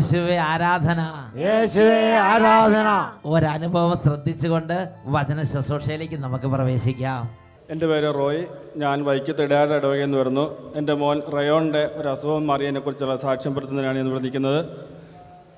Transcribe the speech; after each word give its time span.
യേശുവെ 0.00 0.36
ആരാധന. 0.36 1.00
യേശുവേ 1.36 2.12
ആരാധന. 2.12 2.88
ഒരനുഭവം 3.24 3.98
ശ്രദ്ധിച്ചുകൊണ്ട് 4.04 4.88
വചന 5.06 5.42
ശുശ്രൂഷയിലേക്ക് 5.42 6.14
നമുക്ക് 6.14 6.44
പ്രവേശിക്കാം. 6.44 7.30
എന്റെ 7.70 7.86
പേര് 7.86 8.14
റോയ്. 8.14 8.44
ഞാൻ 8.76 9.04
വൈക്കത്ത് 9.04 9.42
ഇടയാട് 9.42 9.70
ഇടവകയിൽ 9.70 10.04
നിന്ന് 10.04 10.18
വരുന്നു. 10.18 10.72
എന്റെ 10.76 10.94
മോൻ 10.94 11.22
റയോണിന്റെ 11.36 11.90
ഒരു 11.94 12.08
അസുഖം 12.08 12.46
മാറിയതിനെക്കുറിച്ചുള്ള 12.46 13.16
സാക്ഷ്യം 13.16 13.54
പെടുത്തുന്നതിനാണ് 13.54 13.98
ഇന്ന് 13.98 14.64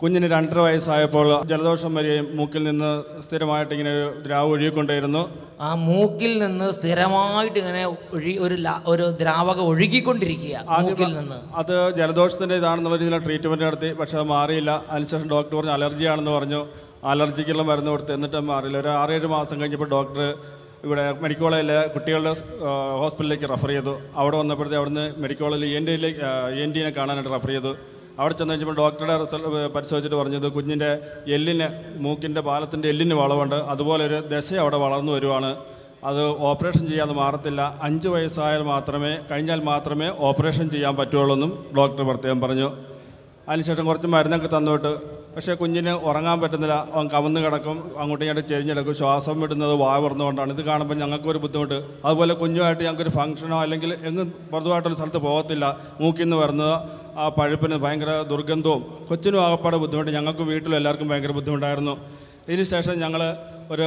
കുഞ്ഞിന് 0.02 0.26
രണ്ടര 0.26 0.58
വയസ്സായപ്പോൾ 0.58 1.42
ജലദോഷം 1.46 1.94
വരികയും 1.94 2.36
മൂക്കിൽ 2.36 2.62
നിന്ന് 2.64 3.22
സ്ഥിരമായിട്ട് 3.22 3.72
ഇങ്ങനെ 3.72 3.90
ഒരു 3.90 4.18
ദ്രാവ് 4.18 4.50
ഒഴുകിക്കൊണ്ടേയിരുന്നു. 4.50 5.28
ആ 5.60 5.74
മൂക്കിൽ 5.74 6.38
നിന്ന് 6.38 6.70
സ്ഥിരമായിട്ട് 6.70 7.58
ഇങ്ങനെ 7.58 7.86
ഒഴി 7.86 8.38
ഒരു 8.40 8.54
ല- 8.54 8.82
ഒരു 8.86 9.02
ദ്രാവകം 9.02 9.66
ഒഴുകിക്കൊണ്ടിരിക്കുക 9.66 10.64
മൂക്കിൽ 10.80 11.16
നിന്ന്. 11.16 11.36
അത് 11.54 11.96
ജലദോഷത്തിന്റെ 11.96 12.54
ഇതാണെന്നുള്ള 12.54 12.96
രീതിയിൽ 12.96 13.18
ട്രീറ്റ്മെന്റ് 13.18 13.64
നടത്തി 13.64 13.92
പക്ഷെ 13.92 14.18
അത് 14.18 14.26
മാറിയില്ല. 14.26 14.82
അതിനുശേഷം 14.90 15.30
ഡോക്ടർ 15.30 15.56
പറഞ്ഞു 15.56 15.70
അലർജി 15.70 16.04
ആണെന്ന് 16.04 16.30
പറഞ്ഞു. 16.30 16.66
അലർജിക്കുള്ള 17.04 17.62
മരുന്ന് 17.62 17.90
കൊടുത്ത് 17.90 18.12
എന്നിട്ടും 18.12 18.46
മാറിയില്ല. 18.46 18.78
ഒരു 18.78 18.88
ആറേഴ് 18.88 19.26
മാസം 19.26 19.60
കഴിഞ്ഞപ്പോൾ 19.60 19.88
ഡോക്ടർ 19.88 20.34
ഇവിടെ 20.84 21.12
മെഡിക്കൽ 21.12 21.42
കോളേജിലെ 21.42 21.86
കുട്ടികളുടെ 21.86 22.30
ആ, 22.30 22.96
ഹോസ്പിറ്റലിലേക്ക് 22.98 23.44
റെഫർ 23.44 23.68
ചെയ്തു. 23.68 24.00
അവിടെ 24.16 24.36
വന്നപ്പോഴത്തെ 24.36 24.76
അവിടുന്ന് 24.76 25.14
മെഡിക്കൽ 25.18 25.42
കോളേജിൽ 25.42 25.66
എൻ 25.66 25.86
ഡിയിലേക്ക് 25.86 26.20
എൻ 26.60 26.72
ഡിനെ 26.72 26.90
കാണാനായിട്ട് 26.90 27.32
റെഫർ 27.32 27.48
ചെയ്തു. 27.48 27.76
അവിടെ 28.18 28.34
ചെന്ന് 28.34 28.50
കഴിഞ്ഞപ്പോൾ 28.50 28.76
ഡോക്ടറുടെ 28.76 29.20
റിസൾട്ട് 29.20 29.72
പരിശോധിച്ചിട്ട് 29.72 30.16
പറഞ്ഞത് 30.16 30.52
കുഞ്ഞിന്റെ 30.52 30.98
എല്ലിന് 31.28 31.68
മൂക്കിന്റെ 32.02 32.40
പാലത്തിന്റെ 32.40 32.88
എല്ലിന് 32.88 33.14
വളവുണ്ട്. 33.14 33.54
അതുപോലെ 33.54 34.06
ഒരു 34.06 34.20
ദശ 34.20 34.54
അവിടെ 34.54 34.76
വളർന്നു 34.76 35.12
വരുവാണ്. 35.12 35.56
അത് 36.04 36.26
ഓപ്പറേഷൻ 36.26 36.86
ചെയ്യാതെ 36.86 37.12
മാറത്തില്ല. 37.12 37.78
അഞ്ച് 37.82 38.08
വയസ്സായാൽ 38.08 38.62
മാത്രമേ 38.62 39.18
കഴിഞ്ഞാൽ 39.30 39.62
മാത്രമേ 39.62 40.10
ഓപ്പറേഷൻ 40.18 40.70
ചെയ്യാൻ 40.70 40.96
പറ്റുള്ളൂ 40.96 41.34
എന്നും 41.34 41.66
ഡോക്ടർ 41.76 42.08
പ്രത്യേകം 42.08 42.40
പറഞ്ഞു. 42.40 42.70
അതിനുശേഷം 43.48 43.84
കുറച്ച് 43.84 44.06
മരുന്നൊക്കെ 44.06 44.56
തന്നോട്ട് 44.56 45.22
പക്ഷേ 45.34 45.54
കുഞ്ഞിന് 45.54 45.90
ഉറങ്ങാൻ 45.90 46.40
പറ്റുന്നില്ല. 46.40 46.88
അവൻ 46.92 47.08
കവന്ന് 47.08 47.40
കിടക്കും. 47.40 47.92
അങ്ങോട്ടും 47.98 48.26
ഇങ്ങോട്ടും 48.26 48.48
ചെരിഞ്ഞെടുക്കും. 48.48 48.94
ശ്വാസം 48.94 49.40
വിടുന്നത് 49.40 49.72
വായ 49.72 50.00
തുറന്നുകൊണ്ടാണ് 50.00 50.52
ഇത് 50.52 50.64
കാണുമ്പോൾ 50.64 50.94
ഞങ്ങൾക്കൊരു 50.94 51.38
ബുദ്ധിമുട്ട്. 51.38 51.84
അതുപോലെ 52.04 52.34
കുഞ്ഞുമായിട്ട് 52.34 52.82
ഞങ്ങൾക്കൊരു 52.82 53.08
ഫംഗ്ഷനോ 53.08 53.60
അല്ലെങ്കിൽ 53.60 53.94
എങ്ങും 54.02 54.32
പൊതുവായിട്ടൊരു 54.52 54.94
സ്ഥലത്ത് 54.94 55.18
പോകത്തില്ല. 55.18 55.76
മൂക്കിൽ 56.00 56.22
നിന്ന് 56.22 56.36
വരുന്നത് 56.36 57.01
ആ 57.16 57.28
പഴുപ്പിന് 57.28 57.76
ഭയങ്കര 57.76 58.22
ദുർഗന്ധവും 58.22 59.06
കൊച്ചിനും 59.08 59.42
ആകപ്പാടെ 59.42 59.76
ബുദ്ധിമുട്ട്. 59.76 60.10
ഞങ്ങൾക്കും 60.10 60.46
വീട്ടിലും 60.46 60.76
എല്ലാവർക്കും 60.76 61.08
ഭയങ്കര 61.08 61.30
ബുദ്ധിമുട്ടായിരുന്നു. 61.30 61.98
ഇതിനുശേഷം 62.48 62.98
ഞങ്ങൾ 62.98 63.36
ഒരു 63.70 63.86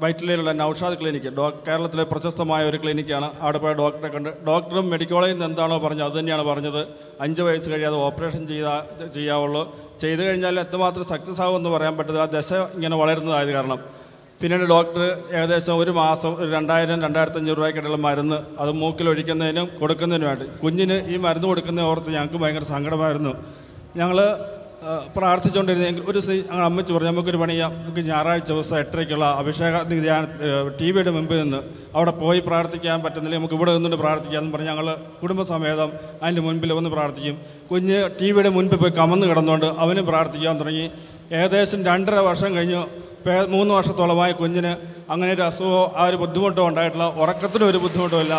വൈറ്റിലയിലുള്ള 0.00 0.52
നൌഷാദ് 0.52 0.98
ക്ലിനിക്ക് 1.00 1.26
ഡോ 1.26 1.52
കേരളത്തിലെ 1.68 2.04
പ്രശസ്തമായ 2.04 2.64
ഒരു 2.68 2.76
ക്ലിനിക്കാണ്. 2.76 3.30
അവിടെ 3.40 3.58
പോയ 3.58 3.72
ഡോക്ടറെ 3.72 4.08
കണ്ട് 4.08 4.46
ഡോക്ടറും 4.46 4.90
മെഡിക്കൽ 4.90 5.12
കോളേജിൽ 5.12 5.34
നിന്ന് 5.34 5.46
എന്താണോ 5.46 5.78
പറഞ്ഞത് 5.78 6.12
അത് 6.12 6.18
തന്നെയാണ് 6.18 6.42
പറഞ്ഞത്. 6.42 6.86
അഞ്ച് 7.20 7.42
വയസ്സ് 7.42 7.70
കഴിയാതെ 7.70 7.96
ഓപ്പറേഷൻ 7.96 8.48
ചെയ്താ 8.48 8.84
ചെയ്യാവുള്ളൂ. 9.14 9.76
ചെയ്തു 10.00 10.20
കഴിഞ്ഞാൽ 10.20 10.60
എത്രമാത്രം 10.60 11.04
സക്സസ് 11.04 11.40
ആകുമെന്ന് 11.40 11.70
പറയാൻ 11.70 11.96
പറ്റത്തില്ല. 11.96 12.24
ദശ 12.24 12.52
ഇങ്ങനെ 12.52 12.96
വളരുന്നതായത് 12.96 13.52
കാരണം. 13.52 14.01
പിന്നീട് 14.42 14.64
ഡോക്ടർ 14.74 15.02
ഏകദേശം 15.38 15.74
ഒരു 15.82 15.92
മാസം 15.98 16.30
ഒരു 16.40 16.48
രണ്ടായിരം 16.54 16.98
രണ്ടായിരത്തി 17.06 17.38
അഞ്ഞൂറ് 17.40 17.58
രൂപയ്ക്കിടയുള്ള 17.58 17.98
മരുന്ന് 18.06 18.38
അത് 18.62 18.70
മൂക്കിൽ 18.78 19.08
ഒഴിക്കുന്നതിനും 19.10 19.66
കൊടുക്കുന്നതിനും 19.80 20.28
വേണ്ടി. 20.30 20.46
കുഞ്ഞിന് 20.62 20.96
ഈ 21.12 21.16
മരുന്ന് 21.26 21.48
കൊടുക്കുന്ന 21.50 21.84
ഓർത്ത് 21.90 22.10
ഞങ്ങൾക്ക് 22.16 22.38
ഭയങ്കര 22.44 22.66
സങ്കടമായിരുന്നു. 22.72 23.32
ഞങ്ങൾ 24.00 24.18
പ്രാർത്ഥിച്ചുകൊണ്ടിരുന്നെങ്കിൽ 25.16 26.02
ഒരു 26.10 26.20
സ്ത്രീ 26.24 26.36
ഞങ്ങൾ 26.48 26.64
അമ്മച്ച് 26.68 26.92
പറഞ്ഞു 26.94 27.10
നമുക്കൊരു 27.10 27.40
പണിയാം 27.42 27.72
നമുക്ക് 27.82 28.02
ഞായറാഴ്ച 28.08 28.48
ദിവസം 28.52 28.76
എട്ടരയ്ക്കുള്ള 28.82 29.26
അഭിഷേക 29.42 29.82
ധ്യാന 29.90 30.24
ടി 30.78 30.88
വിയുടെ 30.94 31.12
മുമ്പിൽ 31.16 31.38
നിന്ന്. 31.42 31.60
അവിടെ 31.96 32.14
പോയി 32.22 32.40
പ്രാർത്ഥിക്കാൻ 32.48 32.98
പറ്റുന്നില്ല 33.04 33.36
നമുക്ക് 33.38 33.56
ഇവിടെ 33.58 33.72
നിന്നുകൊണ്ട് 33.76 33.98
പ്രാർത്ഥിക്കാമെന്ന് 34.04 34.54
പറഞ്ഞ് 34.56 34.70
ഞങ്ങൾ 34.72 34.88
കുടുംബസമേതം 35.20 35.92
അതിന്റെ 36.22 36.44
മുൻപിൽ 36.48 36.72
വന്ന് 36.78 36.92
പ്രാർത്ഥിക്കും. 36.96 37.38
കുഞ്ഞ് 37.70 38.00
ടി 38.20 38.30
വിയുടെ 38.32 38.52
മുൻപിൽ 38.58 38.80
പോയി 38.82 38.94
കമന്ന് 39.00 39.28
കിടന്നുകൊണ്ട് 39.30 39.68
അവനും 39.84 40.06
പ്രാർത്ഥിക്കാൻ 40.10 40.56
തുടങ്ങി. 40.62 40.86
ഏകദേശം 41.38 41.80
രണ്ടര 41.90 42.18
വർഷം 42.30 42.50
കഴിഞ്ഞു. 42.58 42.82
മൂന്ന് 43.54 43.72
വർഷത്തോളമായി 43.76 44.34
കുഞ്ഞിന് 44.40 44.72
അങ്ങനെ 45.12 45.30
ഒരു 45.36 45.44
അസുഖമോ 45.48 45.82
ആ 46.00 46.04
ഒരു 46.10 46.16
ബുദ്ധിമുട്ടോ 46.22 46.62
ഉണ്ടായിട്ടില്ല. 46.70 47.06
ഉറക്കത്തിനും 47.22 47.68
ഒരു 47.72 47.78
ബുദ്ധിമുട്ടുമില്ല 47.84 48.34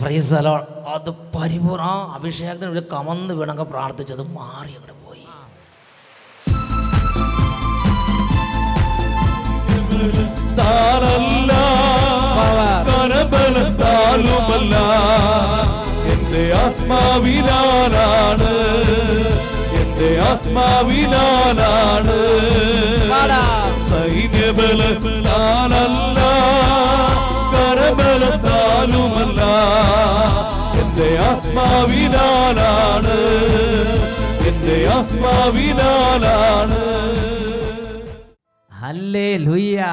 ഫ്രീസലോ 0.00 0.52
അത് 0.94 1.10
പരിപൂർണ 1.34 1.82
ആ 1.88 1.96
അഭിഷേകത്തിന് 2.16 2.70
ഒരു 2.74 2.82
കമന്ന് 2.92 3.34
വീണൊക്കെ 3.38 3.66
പ്രാർത്ഥിച്ചത് 3.72 4.22
മാറി 4.38 4.72
അവിടെ 4.78 4.94
പോയി. 5.04 5.26
താനല്ല. 10.58 11.52
കരബലത്താലുമല്ല 13.52 14.74
എന്റെ 16.12 16.54
ആത്മാവിനാലാണ്. 16.54 18.52
എന്റെ 19.80 20.10
ആത്മാവിനാലാണ്. 20.30 22.18
സൈന്യബലത്താലല്ല 23.90 26.20
കരബലത്താലുമല്ല. 27.52 29.40
എന്റെ 30.80 31.18
ആത്മാവിനാലാണ്. 31.18 33.18
എന്റെ 34.46 34.90
ആത്മാവിനാലാണ്. 34.90 36.80
ലുയ്യ 38.92 39.84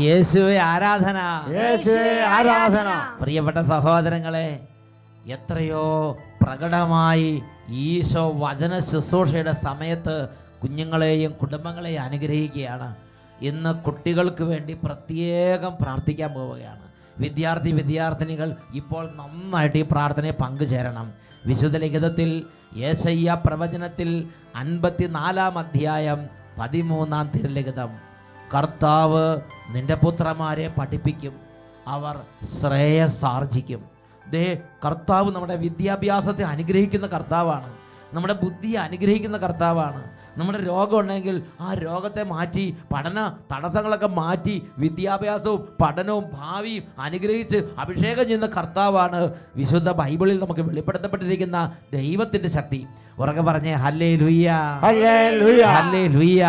യേശുവെ 0.00 0.56
ആരാധന. 0.58 1.16
ആരാധന. 2.26 3.18
പ്രിയപ്പെട്ട 3.20 3.58
സഹോദരങ്ങളെ 3.58 4.60
എത്രയോ 5.26 6.18
പ്രകടമായി 6.42 7.42
ഈശോ 7.68 8.32
വചന 8.36 8.78
ശുശ്രൂഷയുടെ 8.78 9.52
സമയത്ത് 9.52 10.28
കുഞ്ഞുങ്ങളെയും 10.62 11.32
കുടുംബങ്ങളെയും 11.32 12.02
അനുഗ്രഹിക്കുകയാണ്. 12.02 12.96
ഇന്ന് 13.42 13.74
കുട്ടികൾക്ക് 13.74 14.44
വേണ്ടി 14.44 14.78
പ്രത്യേകം 14.84 15.72
പ്രാർത്ഥിക്കാൻ 15.80 16.32
പോവുകയാണ്. 16.32 16.84
വിദ്യാർത്ഥി 17.18 17.70
വിദ്യാർത്ഥിനികൾ 17.70 18.56
ഇപ്പോൾ 18.74 19.10
നന്നായിട്ട് 19.16 19.78
ഈ 19.78 19.84
പ്രാർത്ഥനയെ 19.92 20.30
പങ്കുചേരണം. 20.30 21.12
വിശുദ്ധ 21.46 21.76
ലിഖിതത്തിൽ 21.76 22.42
യേശയ്യ 22.76 23.36
പ്രവചനത്തിൽ 23.46 24.28
അൻപത്തിനാലാം 24.56 25.58
അധ്യായം 25.58 26.43
പതിമൂന്നാം 26.58 27.30
തിരുലിഖിതം. 27.34 27.96
കർത്താവ് 28.54 29.36
നിന്റെ 29.68 29.94
പുത്രന്മാരെ 29.94 30.74
പഠിപ്പിക്കും. 30.78 31.40
അവർ 31.86 32.20
ശ്രേയസാർജിക്കും 32.60 33.84
ദേ 34.30 34.62
കർത്താവ് 34.84 35.34
നമ്മുടെ 35.34 35.56
വിദ്യാഭ്യാസത്തെ 35.56 36.42
അനുഗ്രഹിക്കുന്ന 36.42 37.06
കർത്താവാണ്. 37.06 37.72
നമ്മുടെ 38.14 38.34
ബുദ്ധിയെ 38.42 38.76
അനുഗ്രഹിക്കുന്ന 38.76 39.36
കർത്താവാണ്. 39.36 40.04
നമ്മുടെ 40.38 40.60
രോഗം 40.64 40.96
ഉണ്ടെങ്കിൽ 41.00 41.36
ആ 41.60 41.74
രോഗത്തെ 41.84 42.24
മാറ്റി 42.32 42.64
പഠന 42.92 43.18
തടസ്സങ്ങളൊക്കെ 43.52 44.10
മാറ്റി 44.18 44.54
വിദ്യാഭ്യാസവും 44.78 45.60
പഠനവും 45.82 46.24
ഭാവിയും 46.36 46.84
അനുഗ്രഹിച്ച് 47.06 47.58
അഭിഷേകം 47.82 48.24
ചെയ്യുന്ന 48.24 48.48
കർത്താവാണ് 48.56 49.20
വിശുദ്ധ 49.56 49.90
ബൈബിളിൽ 50.00 50.38
നമുക്ക് 50.42 50.64
വെളിപ്പെടുത്തപ്പെട്ടിരിക്കുന്ന 50.68 51.58
ദൈവത്തിന്റെ 51.92 52.50
ശക്തി. 52.58 52.80
ഉറക്കെ 53.18 53.42
പറഞ്ഞേ 53.48 53.74
ഹല്ലേ 53.82 54.08
ലുയ്യ 54.20 54.52
ഹല്ലേ 54.84 55.16
ലുയ്യ 56.12 56.44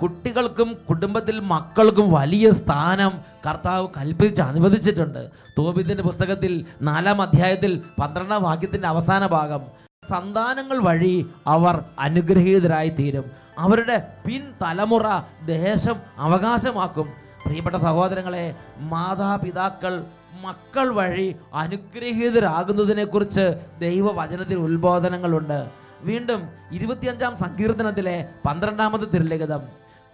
കുട്ടികൾക്കും 0.00 0.68
കുടുംബത്തിൽ 0.88 1.36
മക്കൾക്കും 1.52 2.06
വലിയ 2.12 2.46
സ്ഥാനം 2.60 3.12
കർത്താവ് 3.46 3.86
കൽപ്പിച്ച് 3.96 4.42
അനുവദിച്ചിട്ടുണ്ട്. 4.42 5.22
തോബിത്തിന്റെ 5.58 6.04
പുസ്തകത്തിൽ 6.08 6.52
നാലാം 6.88 7.18
അധ്യായത്തിൽ 7.26 7.72
പന്ത്രണ്ടാം 8.00 8.42
വാക്യത്തിന്റെ 8.48 8.88
അവസാന 8.88 9.26
ഭാഗം. 9.36 9.62
സന്താനങ്ങൾ 10.10 10.78
വഴി 10.78 11.26
അവർ 11.46 11.84
അനുഗ്രഹീതരായി 11.98 12.88
തീരും. 12.88 13.24
അവരുടെ 13.58 14.06
പിൻ 14.26 14.52
തലമുറ 14.62 15.02
ദേശം 15.46 15.94
അവകാശമാക്കും. 16.18 17.12
പ്രിയപ്പെട്ട 17.46 17.76
സഹോദരങ്ങളെ 17.76 18.54
മാതാപിതാക്കൾ 18.78 20.04
മക്കൾ 20.42 20.94
വഴി 20.94 21.36
അനുഗ്രഹീതരാകുന്നതിനെക്കുറിച്ച് 21.54 23.60
ദൈവവചനത്തിൽ 23.80 24.58
ഉത്ബോധനങ്ങളുണ്ട്. 24.58 25.68
വീണ്ടും 26.00 26.48
ഇരുപത്തിയഞ്ചാം 26.72 27.36
സങ്കീർത്തനത്തിലെ 27.36 28.28
പന്ത്രണ്ടാമത് 28.48 29.00
തിരുലിഖിതം. 29.00 29.60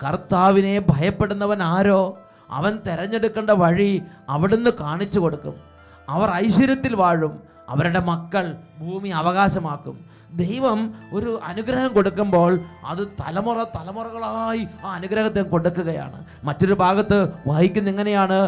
കർത്താവിനെ 0.06 0.80
ഭയപ്പെടുന്നവൻ 0.80 1.62
ആരോ? 1.62 2.18
അവൻ 2.50 2.78
തെരഞ്ഞെടുക്കേണ്ട 2.86 3.50
വഴി 3.50 4.02
അവിടുന്ന് 4.28 4.70
കാണിച്ചു 4.80 5.20
കൊടുക്കും. 5.20 5.54
അവർ 6.08 6.30
ഐശ്വര്യത്തിൽ 6.30 6.94
വാഴും. 6.94 7.49
അവരുടെ 7.70 8.00
മക്കൾ 8.10 8.46
ഭൂമി 8.80 9.08
അവകാശമാക്കും. 9.20 9.96
ദൈവം 10.40 10.80
ഒരു 11.12 11.30
അനുഗ്രഹം 11.44 11.90
കൊടുക്കുമ്പോൾ 11.94 12.52
അത് 12.90 13.02
തലമുറ 13.20 13.62
തലമുറകളായി 13.76 14.62
ആ 14.84 14.90
അനുഗ്രഹത്തെ 14.98 15.42
കൊടുക്കുകയാണ്. 15.52 16.18
മറ്റൊരു 16.44 16.74
ഭാഗത്ത് 16.82 17.18
വഹിക്കുന്ന 17.46 17.90
എങ്ങനെയാണ് 17.94 18.38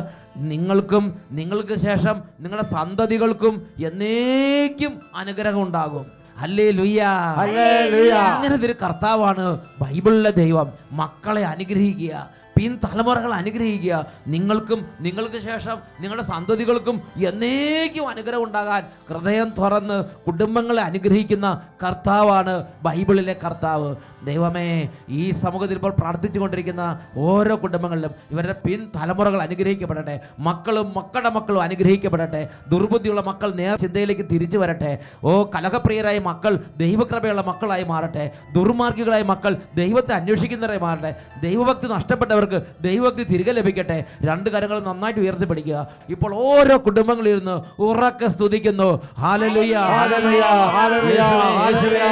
നിങ്ങൾക്കും 0.52 1.04
നിങ്ങൾക്ക് 1.38 1.74
ശേഷം 1.86 2.16
നിങ്ങളുടെ 2.40 2.66
സന്തതികൾക്കും 2.74 3.54
എന്നേക്കും 3.88 4.92
അനുഗ്രഹം 5.16 5.62
ഉണ്ടാകും. 5.62 6.06
അങ്ങനെ 6.38 8.54
ഒരു 8.66 8.74
കർത്താവാണ് 8.82 9.46
ബൈബിളിലെ 9.80 10.30
ദൈവം. 10.42 10.69
മക്കളെ 11.00 11.42
അനുഗ്രഹിക്കുക. 11.54 12.14
പിൻ 12.62 12.79
തലമുറകൾ 12.85 13.35
അനുഗ്രഹിക്കുക. 13.35 14.06
നിങ്ങൾക്കും 14.26 14.87
നിങ്ങൾക്ക് 15.00 15.38
ശേഷം 15.38 15.76
നിങ്ങളുടെ 16.00 16.26
സന്തതികൾക്കും 16.26 16.97
എന്നേക്കും 17.29 18.09
അനുഗ്രഹം 18.09 18.43
ഉണ്ടാകാൻ 18.43 18.82
ഹൃദയം 19.11 19.49
തുറന്ന് 19.59 20.05
കുടുംബങ്ങളെ 20.26 20.82
അനുഗ്രഹിക്കുന്ന 20.82 21.49
കർത്താവാണ് 21.82 22.55
ബൈബിളിലെ 22.82 23.37
കർത്താവ്. 23.44 23.88
ദൈവമേ 24.26 24.88
ഈ 25.09 25.31
സമൂഹത്തിൽ 25.31 25.75
ഇപ്പോൾ 25.75 25.94
പ്രാർത്ഥിച്ചുകൊണ്ടിരിക്കുന്ന 26.00 26.85
ഓരോ 27.17 27.55
കുടുംബങ്ങളിലും 27.62 28.12
ഇവരുടെ 28.31 28.56
പിൻ 28.67 28.91
തലമുറകൾ 28.97 29.43
അനുഗ്രഹിക്കപ്പെടട്ടെ. 29.43 30.20
മക്കളും 30.38 30.93
മക്കളുടെ 30.97 31.31
മക്കളും 31.31 31.62
അനുഗ്രഹിക്കപ്പെടട്ടെ. 31.62 32.43
ദുർബുദ്ധിയുള്ള 32.69 33.20
മക്കൾ 33.20 33.50
നേർ 33.61 33.75
ചിന്തയിലേക്ക് 33.76 34.26
തിരിച്ചു 34.32 34.58
വരട്ടെ. 34.58 34.93
ഓ 35.25 35.35
കലഹപ്രിയരായ 35.55 36.19
മക്കൾ 36.19 36.55
ദൈവകൃപയുള്ള 36.76 37.44
മക്കളായി 37.50 37.85
മാറട്ടെ. 37.93 38.31
ദുർമാർഗികളായ 38.53 39.23
മക്കൾ 39.23 39.56
ദൈവത്തെ 39.76 40.15
അന്വേഷിക്കുന്നവരായി 40.15 40.81
മാറട്ടെ. 40.87 41.12
ദൈവഭക്തി 41.43 41.87
നഷ്ടപ്പെട്ടവർക്ക് 41.87 42.51
ദൈവഭക്തി 42.87 43.25
തിരികെ 43.32 43.52
ലഭിക്കട്ടെ. 43.58 43.99
രണ്ട് 44.28 44.49
കരങ്ങൾ 44.54 44.78
നന്നായിട്ട് 44.88 45.20
ഉയർത്തി 45.25 45.46
പിടിക്കുക 45.50 45.78
ഇപ്പോൾ 46.14 46.31
ഓരോ 46.34 46.76
കുടുംബങ്ങളിൽ 46.87 47.31
ഇരുന്ന് 47.34 47.56
ഉറക്കെ 47.88 48.28
സ്തുതിക്കുന്നു. 48.34 48.90
ഹാലലുയ 49.22 49.75
ഹാലലുയ 49.94 50.43
ഹാലലുയ്യ 50.76 51.22
യേശുവേ 51.62 52.08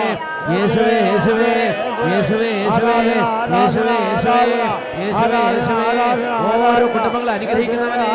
യേശുവേ 0.57 0.97
യേശുവേ. 1.11 1.53
ഓരോ 6.71 6.87
കുടുംബങ്ങളെ 6.95 7.33
അനുഗ്രഹിക്കുന്നവനെ 7.39 8.09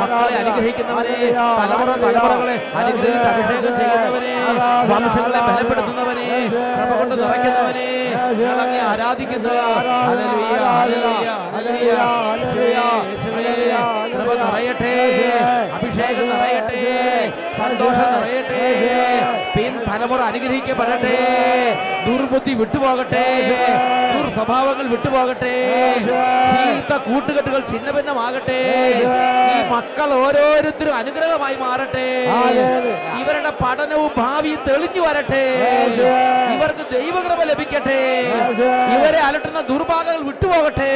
മക്കളെ 0.00 0.34
അനുഗ്രഹിക്കുന്നവനെ 0.42 1.16
തലമുറ 1.60 1.90
തലമുറകളെ 2.04 2.56
അനുഗ്രഹിച്ച് 2.80 3.28
അഭിഷേകം 3.32 3.74
ചെയ്യുന്നവനെ 3.80 4.34
വംശങ്ങളെ 4.90 5.40
ബലപ്പെടുത്തുന്നവനെ 5.48 6.26
കൃപ 6.76 6.90
കൊണ്ട് 7.00 7.14
നിറയ്ക്കുന്നവനെ 7.22 7.88
ഞങ്ങളെ 8.40 8.78
ആരാധിക്കുന്നു. 8.90 9.54
ഹല്ലേലൂയ 10.08 10.58
ഹല്ലേലൂയ 10.78 11.28
ഹല്ലേലൂയ 11.54 11.92
യേശുവേ 12.40 12.68
യേശുവേ 13.10 13.46
കൃപ 14.14 14.30
നിറയട്ടെ 14.42 14.94
അഭിഷേകം 15.76 16.26
നിറയട്ടെ. 16.32 16.82
സന്തോഷം 17.60 18.08
നിറയട്ടെ. 18.14 18.66
പിൻ 19.56 19.72
തലമുറ 19.88 20.20
അനുഗ്രഹിക്കപ്പെടട്ടെ. 20.30 21.16
ദുർബുദ്ധി 22.06 22.52
വിട്ടുപോകട്ടെ. 22.60 23.24
ദുർസ്വഭാവങ്ങൾ 24.14 24.86
വിട്ടുപോകട്ടെ. 24.92 25.54
ചീത്ത 26.52 26.92
കൂട്ടുകെട്ടുകൾ 27.06 27.60
ഛിന്ന 27.70 27.88
ഭിന്നമാകട്ടെ 27.96 28.60
ഈ 29.54 29.58
മക്കൾ 29.74 30.08
ഓരോരുത്തരും 30.22 30.94
അനുഗ്രഹമായി 31.02 31.56
മാറട്ടെ. 31.64 32.06
ഇവരുടെ 33.20 33.52
പഠനവും 33.62 34.12
ഭാവിയും 34.16 34.60
തെളിഞ്ഞു 34.68 35.02
വരട്ടെ. 35.06 35.44
ഇവർക്ക് 36.54 36.84
ദൈവകൃപ 36.94 37.40
ലഭിക്കട്ടെ. 37.50 38.00
ഇവരെ 38.96 39.20
അലട്ടുന്ന 39.28 39.60
ദുർഭാഗങ്ങൾ 39.70 40.22
വിട്ടുപോകട്ടെ. 40.30 40.92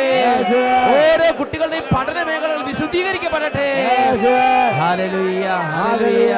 ഓരോ 0.97 1.29
കുട്ടികളുടെയും 1.39 1.87
പഠന 1.95 2.19
മേഖലകൾ 2.31 2.63
വിശുദ്ധീകരിക്കപ്പെടട്ടെ 2.71 3.69
ഹാലലുയ്യ 4.81 5.47
ഹല്ലേലൂയ. 5.75 6.35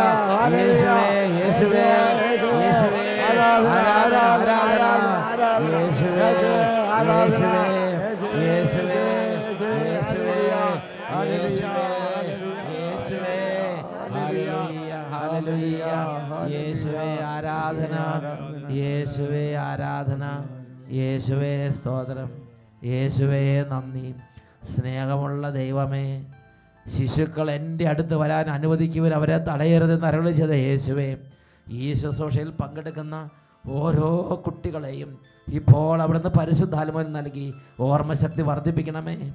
യേശുവേ 16.50 17.06
ആരാധന 17.23 17.94
യേശുവേ 18.70 19.56
ആരാധന. 19.56 20.25
യേശുവേ 20.93 21.70
സ്തോത്രം. 21.70 22.31
യേശുവേ 22.85 23.65
നന്ദി. 23.70 24.15
സ്നേഹമുള്ള 24.65 25.50
ദൈവമേ 25.50 26.05
ശിശുക്കൾ 26.88 27.50
എന്റെ 27.50 27.88
അടുത്ത് 27.88 28.14
വരാൻ 28.14 28.44
അനുവദിക്കുവാൻ 28.50 29.14
അവരെ 29.14 29.38
തടയരുതെന്ന് 29.38 30.06
അരുളി 30.06 30.32
ചെയ്ത 30.32 30.50
യേശുവേ 30.50 31.17
ഈ 31.70 31.93
ശുശ്രൂഷയിൽ 31.93 32.50
പങ്കെടുക്കുന്ന 32.50 33.29
ഓരോ 33.69 34.43
കുട്ടികളെയും 34.46 35.19
ഇപ്പോൾ 35.49 36.02
അവിടുന്ന് 36.02 36.38
പരിശുദ്ധാത്മാവിൽ 36.38 37.12
നൽകി 37.12 37.55
ഓർമ്മശക്തി 37.81 38.43
വർദ്ധിപ്പിക്കണമേ 38.43 39.32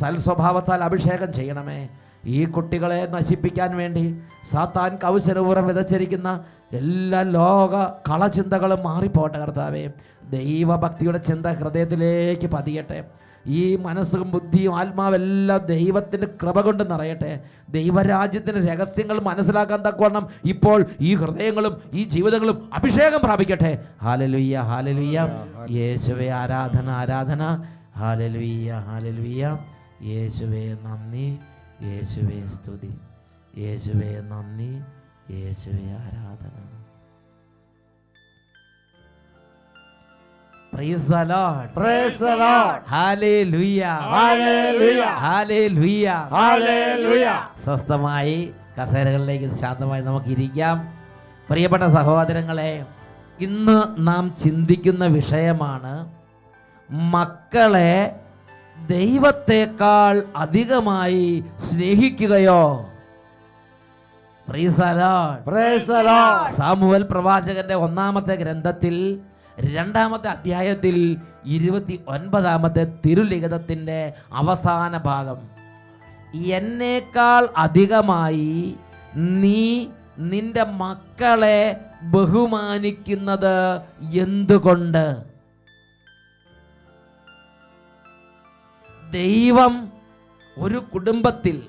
സൽസ്വഭാവത്താൽ 0.00 0.84
അഭിഷേകം 0.84 1.32
ചെയ്യണമേ. 1.32 1.88
ഈ 2.24 2.44
കുട്ടികളെ 2.44 3.08
നശിപ്പിക്കാൻ 3.10 3.76
വേണ്ടി 3.76 4.16
സാത്താൻ 4.52 4.96
കൗശലപൂർവം 4.96 5.66
വിതച്ചിരിക്കുന്ന 5.66 6.44
എല്ലാ 6.72 7.22
ലോക 7.22 7.74
കളചിന്തകളും 8.10 8.82
മാറിപ്പോട്ടെ 8.82 9.38
കർത്താവേ. 9.38 9.90
ദൈവഭക്തിയുടെ 10.30 11.18
ചിന്ത 11.18 11.46
ഹൃദയത്തിലേക്ക് 11.46 12.46
പതിയട്ടെ. 12.46 13.04
ഈ 13.46 13.76
മനസ്സും 13.76 14.30
ബുദ്ധിയും 14.30 14.78
ആത്മാവെല്ലാം 14.78 15.66
ദൈവത്തിന്റെ 15.66 16.26
കൃപ 16.26 16.60
കൊണ്ട് 16.60 16.90
നിറയട്ടെ. 16.90 17.40
ദൈവരാജ്യത്തിന്റെ 17.68 18.74
രഹസ്യങ്ങൾ 18.74 19.20
മനസ്സിലാക്കാൻ 19.20 19.82
തക്കവണ്ണം 19.82 20.28
ഇപ്പോൾ 20.44 20.84
ഈ 21.00 21.14
ഹൃദയങ്ങളും 21.14 21.76
ഈ 21.92 22.04
ജീവിതങ്ങളും 22.04 22.70
അഭിഷേകം 22.74 23.20
പ്രാപിക്കട്ടെ. 23.24 23.84
ഹാലലുയ്യ 24.02 24.58
ഹാലലുയ്യ 24.58 25.30
യേശുവേ 25.70 26.28
ആരാധന 26.28 26.90
ആരാധന. 26.90 27.64
ഹാലലുയ്യ 27.98 28.72
ഹാലലുയ്യ 28.72 29.58
യേശുവേ 30.02 30.76
നന്ദി. 30.82 31.38
യേശുവേ 31.82 32.46
സ്തുതി. 32.46 32.94
യേശുവേ 33.58 34.20
നന്ദി. 34.20 34.80
യേശുവേ 35.34 35.90
ആരാധന. 35.90 36.79
സ്വസ്ഥമായി 47.64 48.54
കസേരകളിലേക്ക് 48.80 49.54
ശാന്തമായി 49.54 50.02
നമുക്ക് 50.02 50.26
ഇരിക്കാം 50.26 50.76
പ്രിയപ്പെട്ട 51.48 51.82
സഹോദരങ്ങളെ 51.84 52.84
ഇന്ന് 53.40 53.82
നാം 53.98 54.36
ചിന്തിക്കുന്ന 54.42 55.06
വിഷയമാണ് 55.06 55.92
മക്കളെ 57.10 57.92
ദൈവത്തെക്കാൾ 58.88 60.22
അധികമായി 60.36 61.44
സ്നേഹിക്കുകയോ? 61.58 62.62
സാമുവൽ 66.56 67.02
പ്രവാചകന്റെ 67.10 67.74
ഒന്നാമത്തെ 67.74 68.34
ഗ്രന്ഥത്തിൽ 68.34 69.20
രണ്ടാമത്തെ 69.60 70.28
അധ്യായത്തിൽ 70.28 71.16
ഇരുപത്തി 71.44 72.04
ഒൻപതാമത്തെ 72.08 73.00
തിരുലിഖിതത്തിന്റെ 73.06 74.12
അവസാന 74.32 74.98
ഭാഗം. 74.98 75.50
എന്നേക്കാൾ 76.34 77.48
അധികമായി 77.56 78.74
നീ 79.14 79.86
നിന്റെ 80.18 80.64
മക്കളെ 80.64 81.76
ബഹുമാനിക്കുന്നത് 82.02 83.80
എന്തുകൊണ്ട്? 84.20 85.16
ദൈവം 89.10 89.92
ഒരു 90.58 90.76
കുടുംബത്തിൽ 90.76 91.62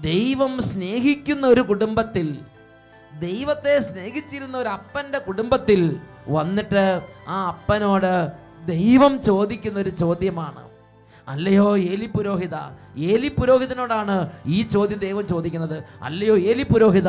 ദൈവം 0.00 0.62
സ്നേഹിക്കുന്ന 0.62 1.46
ഒരു 1.46 1.60
കുടുംബത്തിൽ 1.60 2.38
ദൈവത്തെ 3.18 3.80
സ്നേഹിച്ചിരുന്ന 3.80 4.56
ഒരു 4.56 4.68
അപ്പന്റെ 4.68 5.18
കുടുംബത്തിൽ 5.18 6.00
വന്നിട്ട് 6.28 7.00
ആ 7.28 7.46
അപ്പനോട് 7.46 8.32
ദൈവം 8.66 9.22
ചോദിക്കുന്ന 9.22 9.78
ഒരു 9.78 9.90
ചോദ്യമാണ്. 9.90 10.62
അല്ലയോ 11.28 11.76
ഏലി 11.76 12.06
പുരോഹിത 12.06 12.54
ഏലി 12.96 13.28
പുരോഹിതനോടാണ് 13.28 14.30
ഈ 14.46 14.62
ചോദ്യം 14.62 14.98
ദൈവം 14.98 15.28
ചോദിക്കുന്നത്. 15.28 15.84
അല്ലയോ 16.02 16.36
ഏലി 16.38 16.62
പുരോഹിത 16.62 17.08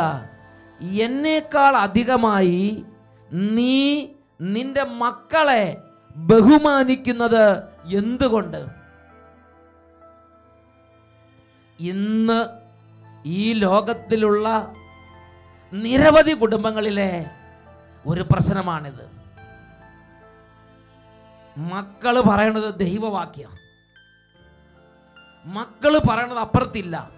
എന്നേക്കാൾ 1.01 1.75
അധികമായി 1.77 2.85
നീ 3.31 4.07
നിന്റെ 4.41 4.83
മക്കളെ 4.83 5.77
ബഹുമാനിക്കുന്നത് 6.15 7.63
എന്തുകൊണ്ട്? 7.85 8.65
ഇന്ന് 11.79 12.45
ഈ 13.25 13.53
ലോകത്തിലുള്ള 13.53 14.73
നിരവധി 15.73 16.31
കുടുംബങ്ങളിലെ 16.31 17.11
ഒരു 18.07 18.21
പ്രശ്നമാണിത്. 18.21 19.17
മക്കൾ 21.57 22.21
പറയണത് 22.21 22.75
ദൈവവാക്യം. 22.75 23.57
മക്കൾ 25.45 25.97
പറയണത് 25.97 26.37
അപ്പുറത്തില്ല. 26.37 27.11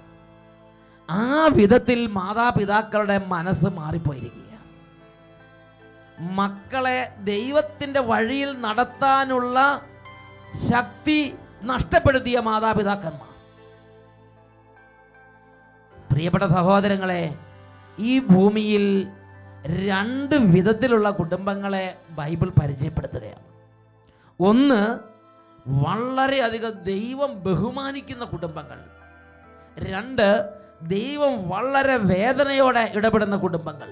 ആ 1.10 1.48
വിധത്തിൽ 1.48 2.08
മാതാപിതാക്കളുടെ 2.08 3.17
മനസ്സ് 3.17 3.65
മാറിപ്പോയിരിക്കുക 3.65 4.50
മക്കളെ 6.19 7.15
ദൈവത്തിന്റെ 7.24 8.00
വഴിയിൽ 8.00 8.62
നടത്താനുള്ള 8.62 9.81
ശക്തി 10.72 11.36
നഷ്ടപ്പെടുത്തിയ 11.63 12.39
മാതാപിതാക്കന്മാർ. 12.39 13.29
പ്രിയപ്പെട്ട 16.12 16.43
സഹോദരങ്ങളെ 16.43 17.36
ഈ 18.00 18.19
ഭൂമിയിൽ 18.19 19.08
രണ്ട് 19.68 20.36
വിധത്തിലുള്ള 20.36 21.10
കുടുംബങ്ങളെ 21.10 21.96
ബൈബിൾ 22.10 22.50
പരിചയപ്പെടുത്തുകയാണ്. 22.62 23.44
ഒന്ന് 24.39 25.00
വളരെയധികം 25.68 26.72
ദൈവം 26.72 27.44
ബഹുമാനിക്കുന്ന 27.44 28.25
കുടുംബങ്ങൾ. 28.25 28.80
രണ്ട് 29.80 30.50
ദൈവം 30.82 31.50
വളരെ 31.50 31.98
വേദനയോടെ 31.98 32.92
ഇടപെടുന്ന 32.96 33.36
കുടുംബങ്ങൾ. 33.36 33.89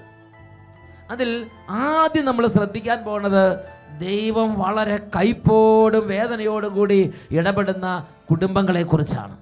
അതിൽ 1.10 1.46
ആദ്യം 1.70 2.24
നമ്മൾ 2.24 2.46
ശ്രദ്ധിക്കാൻ 2.46 3.04
പോകുന്നത് 3.04 3.58
ദൈവം 4.00 4.58
വളരെ 4.58 4.96
കൈപ്പോടും 5.16 6.08
വേദനയോടും 6.08 6.74
കൂടി 6.74 7.14
ഇടപെടുന്ന 7.30 8.06
കുടുംബങ്ങളെക്കുറിച്ചാണ്. 8.30 9.36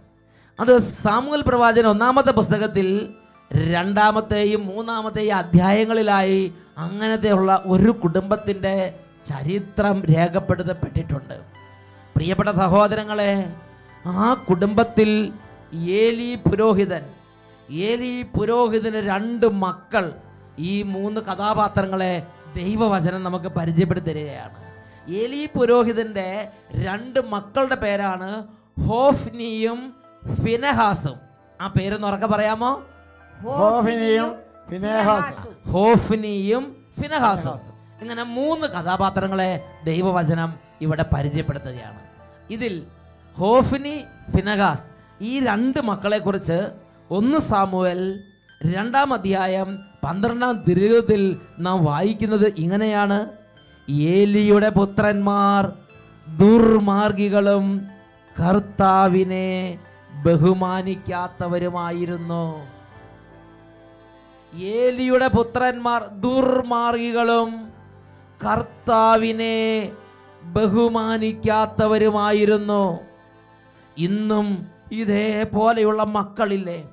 അത് 0.61 0.79
സാമൂഹ്യ 0.79 1.43
പ്രവാചന 1.43 1.87
ഒന്നാമത്തെ 1.87 2.31
പുസ്തകത്തിൽ 2.31 3.15
രണ്ടാമത്തെയും 3.55 4.67
മൂന്നാമത്തെയും 4.67 5.37
അധ്യായങ്ങളിലായി 5.37 6.55
അങ്ങനത്തെയുള്ള 6.79 7.63
ഒരു 7.67 7.91
കുടുംബത്തിന്റെ 7.91 8.99
ചരിത്രം 9.27 10.03
രേഖപ്പെടുത്തപ്പെട്ടിട്ടുണ്ട്. 10.05 11.41
പ്രിയപ്പെട്ട 12.17 12.49
സഹോദരങ്ങളെ 12.49 13.53
ആ 14.07 14.35
കുടുംബത്തിൽ 14.35 15.33
ഏലി 15.75 16.35
പുരോഹിതൻ 16.35 17.05
ഏലി 17.71 18.23
പുരോഹിതന് 18.23 19.09
രണ്ട് 19.09 19.47
മക്കൾ 19.47 20.13
ഈ 20.59 20.83
മൂന്ന് 20.83 21.21
കഥാപാത്രങ്ങളെ 21.21 22.27
ദൈവവചനം 22.55 23.23
നമുക്ക് 23.23 23.47
പരിചയപ്പെടുത്തി 23.47 24.07
തരികയാണ് 24.07 24.59
ഏലി 25.13 25.49
പുരോഹിതന്റെ 25.59 26.49
രണ്ട് 26.75 27.21
മക്കളുടെ 27.29 27.75
പേരാണ് 27.75 28.45
ഹോഫ്നിയും 28.87 29.97
ഫിനഹാസും. 30.45 31.17
ആ 31.61 31.67
പേരൊന്നുറക്കെ 31.67 32.27
പറയാമോ? 32.27 32.83
ഹോഫിനിയും 33.43 34.35
ഫിനേഹാസും. 34.71 35.73
ഹോഫ്നിയും 35.73 36.77
ഫിനഹാസും. 37.01 37.61
ഇങ്ങനെ 38.03 38.23
മൂന്ന് 38.23 38.67
കഥാപാത്രങ്ങളെ 38.67 39.65
ദൈവവചനം 39.85 40.55
ഇവിടെ 40.81 41.05
പരിചയപ്പെടുത്തുകയാണ്. 41.15 42.01
ഇതിൽ 42.51 42.83
ഹോഫ്നി 43.37 44.05
ഫിനഹാസ് 44.37 44.91
ഈ 45.21 45.41
രണ്ട് 45.41 45.81
മക്കളെ 45.81 46.19
കുറിച്ച് 46.19 46.71
ഒന്ന് 47.11 47.39
സാമുവൽ 47.39 48.21
രണ്ടാം 48.67 49.15
അധ്യായം 49.15 49.79
പന്ത്രണ്ടാം 50.05 50.65
ദുരിതത്തിൽ 50.69 51.41
നാം 51.59 51.85
വായിക്കുന്നത് 51.85 52.53
ഇങ്ങനെയാണ്. 52.59 53.27
ഏലിയുടെ 53.91 54.69
പുത്രന്മാർ 54.69 55.73
ദുർമാർഗികളും 56.37 57.89
കർത്താവിനെ 58.41 59.79
ബഹുമാനിക്കാത്തവരുമായിരുന്നു. 60.27 62.76
ഏലിയുടെ 64.59 65.29
പുത്രന്മാർ 65.29 66.07
ദുർമാർഗികളും 66.07 67.73
കർത്താവിനെ 68.45 69.93
ബഹുമാനിക്കാത്തവരുമായിരുന്നു. 70.43 73.01
ഇന്നും 73.97 74.69
ഇതേപോലെയുള്ള 74.93 76.05
മക്കളില്ലേ? 76.05 76.85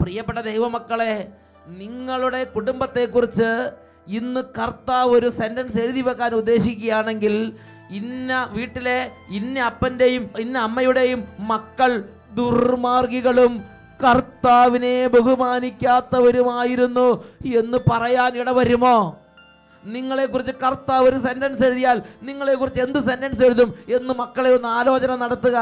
പ്രിയപ്പെട്ട 0.00 0.38
ദൈവമക്കളെ 0.38 1.30
നിങ്ങളുടെ 1.66 2.44
കുടുംബത്തെക്കുറിച്ച് 2.44 3.72
ഇന്ന് 4.06 4.40
കർത്താവ് 4.58 5.10
ഒരു 5.10 5.30
സെന്റൻസ് 5.30 5.78
എഴുതി 5.78 6.00
വെക്കാൻ 6.00 6.34
ഉദ്ദേശിക്കുകയാണെങ്കിൽ 6.34 7.52
ഇന്ന 7.90 8.48
വീട്ടിലെ 8.52 9.10
ഇന്ന 9.30 9.60
അപ്പന്റെയും 9.60 10.30
ഇന്ന 10.38 10.58
അമ്മയുടെയും 10.58 11.24
മക്കൾ 11.38 12.04
ദുർമാർഗികളും 12.34 13.64
കർത്താവിനെ 14.04 14.96
ബഹുമാനിക്കാത്തവരുമായിരുന്നു 15.14 17.08
എന്ന് 17.60 17.78
പറയാൻ 17.90 18.32
ഇടവരുമോ? 18.42 18.96
നിങ്ങളെക്കുറിച്ച് 19.94 20.52
കർത്താവ് 20.64 21.04
ഒരു 21.10 21.18
സെന്റൻസ് 21.26 21.64
എഴുതിയാൽ 21.68 21.96
നിങ്ങളെക്കുറിച്ച് 22.28 22.80
എന്ത് 22.86 23.00
സെന്റൻസ് 23.08 23.42
എഴുതും 23.46 23.70
എന്ന് 23.96 24.12
മക്കളെ 24.20 24.50
ഒന്ന് 24.56 24.68
ആലോചന 24.78 25.12
നടത്തുക. 25.22 25.56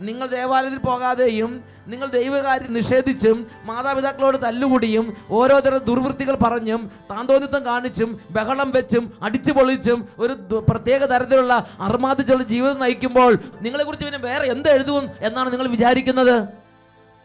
നിങ്ങൾ 0.00 0.26
ദേവാലയത്തിൽ 0.26 0.80
പോകാതെയും 0.86 1.50
നിങ്ങൾ 1.90 2.08
ദൈവകാര്യം 2.16 2.72
നിഷേധിച്ചും 2.76 3.36
മാതാപിതാക്കളോട് 3.68 4.38
തല്ലുകൂടിയും 4.44 5.06
ഓരോരുത്തരുടെ 5.36 5.80
ദുർവൃത്തികൾ 5.88 6.34
പറഞ്ഞും 6.44 6.80
താന്തോന്നിത്വം 7.10 7.62
കാണിച്ചും 7.68 8.10
ബഹളം 8.36 8.68
വെച്ചും 8.76 9.04
അടിച്ചു 9.26 9.52
പൊളിച്ചും 9.52 9.98
ഒരു 10.22 10.34
പ്രത്യേക 10.70 11.00
തരത്തിലുള്ള 11.12 11.54
അർമാദിച്ചുള്ള 11.88 12.44
ജീവിതം 12.54 12.80
നയിക്കുമ്പോൾ 12.84 13.32
നിങ്ങളെക്കുറിച്ച് 13.64 14.06
പിന്നെ 14.08 14.22
വേറെ 14.30 14.46
എന്ത് 14.54 14.68
എഴുതും 14.74 15.04
എന്നാണ് 15.28 15.48
നിങ്ങൾ 15.52 15.68
വിചാരിക്കുന്നത്? 15.68 16.36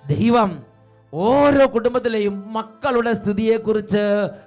ദൈവം 0.09 0.63
ഓരോ 1.13 1.73
കുടുംബത്തിലെയും 1.73 2.53
മക്കളുടെ 2.53 3.13
സ്ഥിതിയെക്കുറിച്ച് 3.13 4.03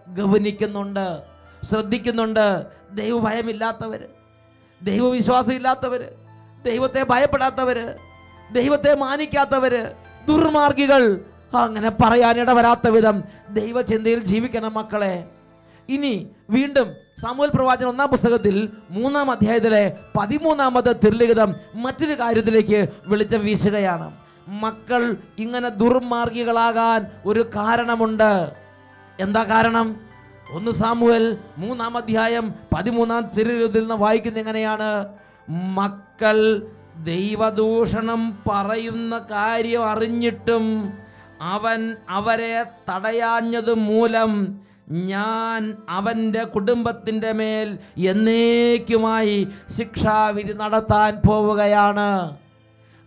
ഗവനിക്കുന്നുണ്ട് 0.08 1.22
ശ്രദ്ധിക്കുന്നുണ്ട്. 1.70 2.66
ദൈവഭയമില്ലാത്തവർ 2.92 4.00
ദൈവവിശ്വാസം 4.82 5.52
ഇല്ലാത്തവർ 5.52 6.02
ദൈവത്തെ 6.64 7.02
ഭയപ്പെടാത്തവർ 7.02 7.98
ദൈവത്തെ 8.52 8.94
മാനിക്കാത്തവർ 8.94 9.94
ദുർമാർഗികൾ 10.28 11.24
അങ്ങനെ 11.52 11.90
പറയാനിട 11.90 12.50
വരാത്ത 12.50 12.88
വിധം 12.88 13.22
ദൈവചിന്തയിൽ 13.50 14.20
ജീവിക്കണം 14.20 14.74
മക്കളെ. 14.74 15.30
ഇനി 15.88 16.30
വീണ്ടും 16.50 16.88
സാമൂൽ 17.22 17.48
പ്രവാചകൻ 17.54 17.88
ഒന്നാം 17.88 18.08
പുസ്തകത്തിൽ 18.08 18.72
മൂന്നാം 18.90 19.30
അധ്യായത്തിലെ 19.30 19.96
പതിമൂന്നാമത്തെ 20.18 20.92
തിരുലിഖിതം 20.92 21.54
മറ്റൊരു 21.74 22.12
കാര്യത്തിലേക്ക് 22.20 22.88
വെളിച്ചം 23.06 23.40
വീശുകയാണ്. 23.40 24.21
മക്കൾ 24.48 25.16
ഇങ്ങനെ 25.38 25.68
ദുർമാർഗികളാകാൻ 25.68 27.06
ഒരു 27.26 27.42
കാരണമുണ്ട്. 27.56 28.52
എന്താ 29.20 29.44
കാരണം? 29.44 29.96
ഒന്ന് 30.52 30.70
സാമുവൽ 30.70 31.38
മൂന്നാം 31.58 31.96
അധ്യായം 31.96 32.54
പതിമൂന്നാം 32.74 33.30
തിരുവിതിൽ 33.38 33.80
നിന്ന് 33.80 33.94
വായിക്കുന്ന 33.94 34.38
എങ്ങനെയാണ്? 34.38 35.08
മക്കൾ 35.50 36.66
ദൈവദൂഷണം 37.04 38.38
പറയുന്ന 38.50 39.18
കാര്യം 39.18 39.84
അറിഞ്ഞിട്ടും 39.84 40.92
അവൻ 41.40 41.96
അവരെ 42.08 42.62
തടയാഞ്ഞത് 42.62 43.74
മൂലം 43.74 44.60
ഞാൻ 44.90 45.76
അവന്റെ 45.88 46.44
കുടുംബത്തിന്റെ 46.44 47.32
മേൽ 47.32 47.78
എന്നേക്കുമായി 47.98 49.48
ശിക്ഷാവിധി 49.70 50.52
നടത്താൻ 50.52 51.20
പോവുകയാണ്. 51.26 52.36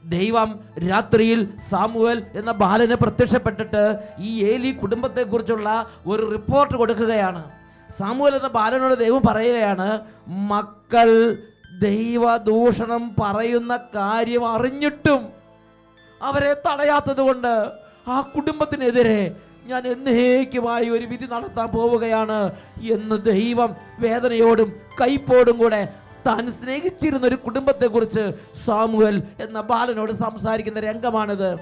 ദൈവം 0.09 0.49
രാത്രിയിൽ 0.89 1.39
സാമുവൽ 1.69 2.17
എന്ന 2.33 2.51
ബാലനെ 2.51 2.95
പ്രത്യക്ഷപ്പെട്ടിട്ട് 2.95 3.83
ഈ 4.19 4.31
ഏലി 4.43 4.71
കുടുംബത്തെക്കുറിച്ചുള്ള 4.71 5.69
ഒരു 6.07 6.23
റിപ്പോർട്ട് 6.31 6.75
കൊടുക്കുകയാണ്. 6.77 7.43
സാമുവൽ 7.89 8.33
എന്ന 8.35 8.49
ബാലനോട് 8.49 8.95
ദൈവം 8.99 9.21
പറയുകയാണ് 9.27 9.87
മക്കൾ 10.53 11.09
ദൈവദൂഷണം 11.81 13.03
പറയുന്ന 13.21 13.73
കാര്യം 13.95 14.45
അറിഞ്ഞിട്ടും 14.45 15.21
അവരെ 16.21 16.53
തടയാത്തത് 16.67 17.21
കൊണ്ട് 17.21 17.53
ആ 18.07 18.17
കുടുംബത്തിനെതിരെ 18.35 19.19
ഞാൻ 19.67 19.83
എന്നേക്കുമായി 19.87 20.87
ഒരു 20.89 21.05
വിധി 21.05 21.25
നടത്താൻ 21.25 21.67
പോവുകയാണ് 21.67 22.39
എന്ന് 22.89 23.15
ദൈവം 23.25 23.69
വേദനയോടും 23.99 24.69
കൈപ്പോടും 25.01 25.57
കൂടെ 25.57 25.81
താൻ 26.27 26.51
സ്നേഹിച്ചിരുന്ന 26.51 27.27
ഒരു 27.27 27.35
കുടുംബത്തെക്കുറിച്ച് 27.35 28.23
സാമുവൽ 28.65 29.23
എന്ന 29.39 29.61
ബാലനോട് 29.61 30.11
സംസാരിക്കുന്ന 30.11 30.79
രംഗമാണിത്. 30.79 31.55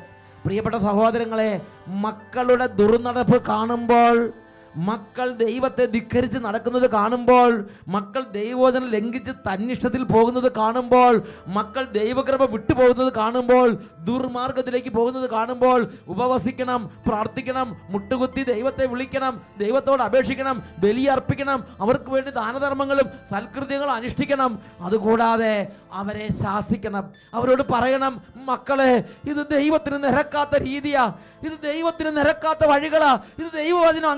പ്രിയപ്പെട്ട 0.45 0.75
സഹോദരങ്ങളെ 0.75 1.61
മക്കളുടെ 1.87 2.67
ദുർനടപ്പ് 2.67 3.37
കാണുമ്പോൾ 3.45 4.33
മക്കൾ 4.75 5.33
ദൈവത്തെ 5.33 5.85
ധിക്കരിച്ച് 5.85 6.37
നടക്കുന്നത് 6.37 6.89
കാണുമ്പോൾ 6.89 7.69
മക്കൾ 7.87 8.23
ദൈവോചനം 8.23 8.89
ലംഘിച്ച് 8.89 9.31
തന്നിഷ്ടത്തിൽ 9.31 10.03
പോകുന്നത് 10.03 10.51
കാണുമ്പോൾ 10.51 11.23
മക്കൾ 11.47 11.85
ദൈവകൃപ 11.85 12.43
വിട്ടുപോകുന്നത് 12.43 13.13
കാണുമ്പോൾ 13.13 13.83
ദുർമാർഗത്തിലേക്ക് 13.99 14.89
പോകുന്നത് 14.89 15.29
കാണുമ്പോൾ 15.29 15.91
ഉപവസിക്കണം 16.07 16.91
പ്രാർത്ഥിക്കണം 17.07 17.77
മുട്ടുകുത്തി 17.89 18.43
ദൈവത്തെ 18.43 18.85
വിളിക്കണം 18.85 19.41
ദൈവത്തോട് 19.59 20.01
അപേക്ഷിക്കണം 20.01 20.63
ബലിയർപ്പിക്കണം 20.79 21.63
അവർക്ക് 21.79 22.09
വേണ്ടി 22.09 22.31
ദാനധർമ്മങ്ങളും 22.31 23.09
സൽകൃതികളും 23.31 23.91
അനുഷ്ഠിക്കണം. 23.91 24.59
അതുകൂടാതെ 24.81 25.67
അവരെ 25.93 26.27
ശാസിക്കണം. 26.43 27.13
അവരോട് 27.33 27.63
പറയണം 27.71 28.21
മക്കളെ 28.35 29.03
ഇത് 29.29 29.47
ദൈവത്തിന് 29.51 30.03
നിരക്കാത്ത 30.03 30.55
രീതിയാ. 30.55 31.13
ഇത് 31.43 31.59
ദൈവത്തിന് 31.63 32.17
നിരക്കാത്ത 32.17 32.67
വഴികളാ. 32.67 33.19
ഇത് 33.39 33.51
ദൈവവചനം 33.53 34.09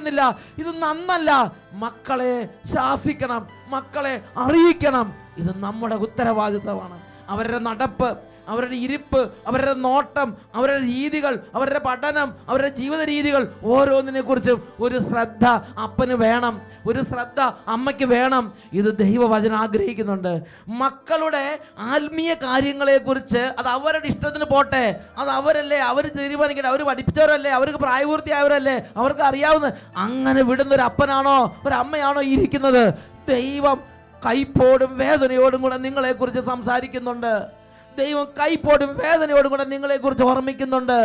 അംഗീകരിക്കുന്നില്ല 0.00 0.22
ഇത് 0.58 0.70
നന്നല്ല. 0.82 1.52
മക്കളെ 1.72 2.48
ശാസിക്കണം. 2.74 3.46
മക്കളെ 3.68 4.14
അറിയിക്കണം. 4.36 5.12
ഇത് 5.38 5.50
നമ്മുടെ 5.56 5.96
ഉത്തരവാദിത്തമാണ്. 5.96 6.98
അവരുടെ 7.28 7.58
നടപ്പ് 7.58 8.18
അവരുടെ 8.50 8.76
ഇരിപ്പ് 8.86 9.20
അവരുടെ 9.46 9.74
നോട്ടം 9.74 10.28
അവരുടെ 10.54 10.82
രീതികൾ 10.86 11.34
അവരുടെ 11.54 11.78
പഠനം 11.78 12.28
അവരുടെ 12.48 12.68
ജീവിത 12.68 13.02
രീതികൾ 13.02 13.42
ഓരോന്നിനെ 13.64 14.20
കുറിച്ചും 14.20 14.58
ഒരു 14.80 14.98
ശ്രദ്ധ 14.98 15.46
അപ്പന് 15.84 16.12
വേണം 16.12 16.54
ഒരു 16.86 17.00
ശ്രദ്ധ 17.02 17.40
അമ്മയ്ക്ക് 17.68 18.04
വേണം. 18.04 18.44
ഇത് 18.72 18.98
ദൈവവചനം 18.98 19.56
ആഗ്രഹിക്കുന്നുണ്ട്. 19.56 20.32
മക്കളുടെ 20.68 21.44
ആത്മീയ 21.78 22.34
കാര്യങ്ങളെക്കുറിച്ച് 22.34 23.42
അത് 23.58 23.68
അവരുടെ 23.68 24.06
ഇഷ്ടത്തിന് 24.06 24.44
പോട്ടെ. 24.44 24.84
അത് 25.18 25.28
അവരല്ലേ 25.28 25.78
അവർ 25.78 26.10
തീരുമാനിക്കട്ടെ. 26.18 26.68
അവർ 26.68 26.82
പഠിപ്പിച്ചവരല്ലേ 26.82 27.50
അവർക്ക് 27.50 27.78
പ്രായപൂർത്തിയായവരല്ലേ 27.78 28.76
അവർക്ക് 28.96 29.20
അറിയാവുന്ന 29.20 29.72
അങ്ങനെ 29.96 30.42
വിടുന്ന 30.42 30.74
ഒരു 30.74 30.82
അപ്പനാണോ 30.82 31.38
ഒരു 31.66 31.74
അമ്മയാണോ 31.74 32.22
ഇരിക്കുന്നത്? 32.34 32.84
ദൈവം 33.28 33.80
കൈപ്പോടും 34.26 34.98
വേദനയോടും 34.98 35.62
കൂടെ 35.62 35.76
നിങ്ങളെക്കുറിച്ച് 35.76 36.40
സംസാരിക്കുന്നുണ്ട്. 36.40 37.59
ദൈവം 38.00 38.26
കൈപ്പോടും 38.40 38.90
വേദനയോടും 38.96 39.50
കൂടെ 39.50 39.64
നിങ്ങളെക്കുറിച്ച് 39.64 40.24
ഓർമ്മിക്കുന്നുണ്ട്. 40.24 41.00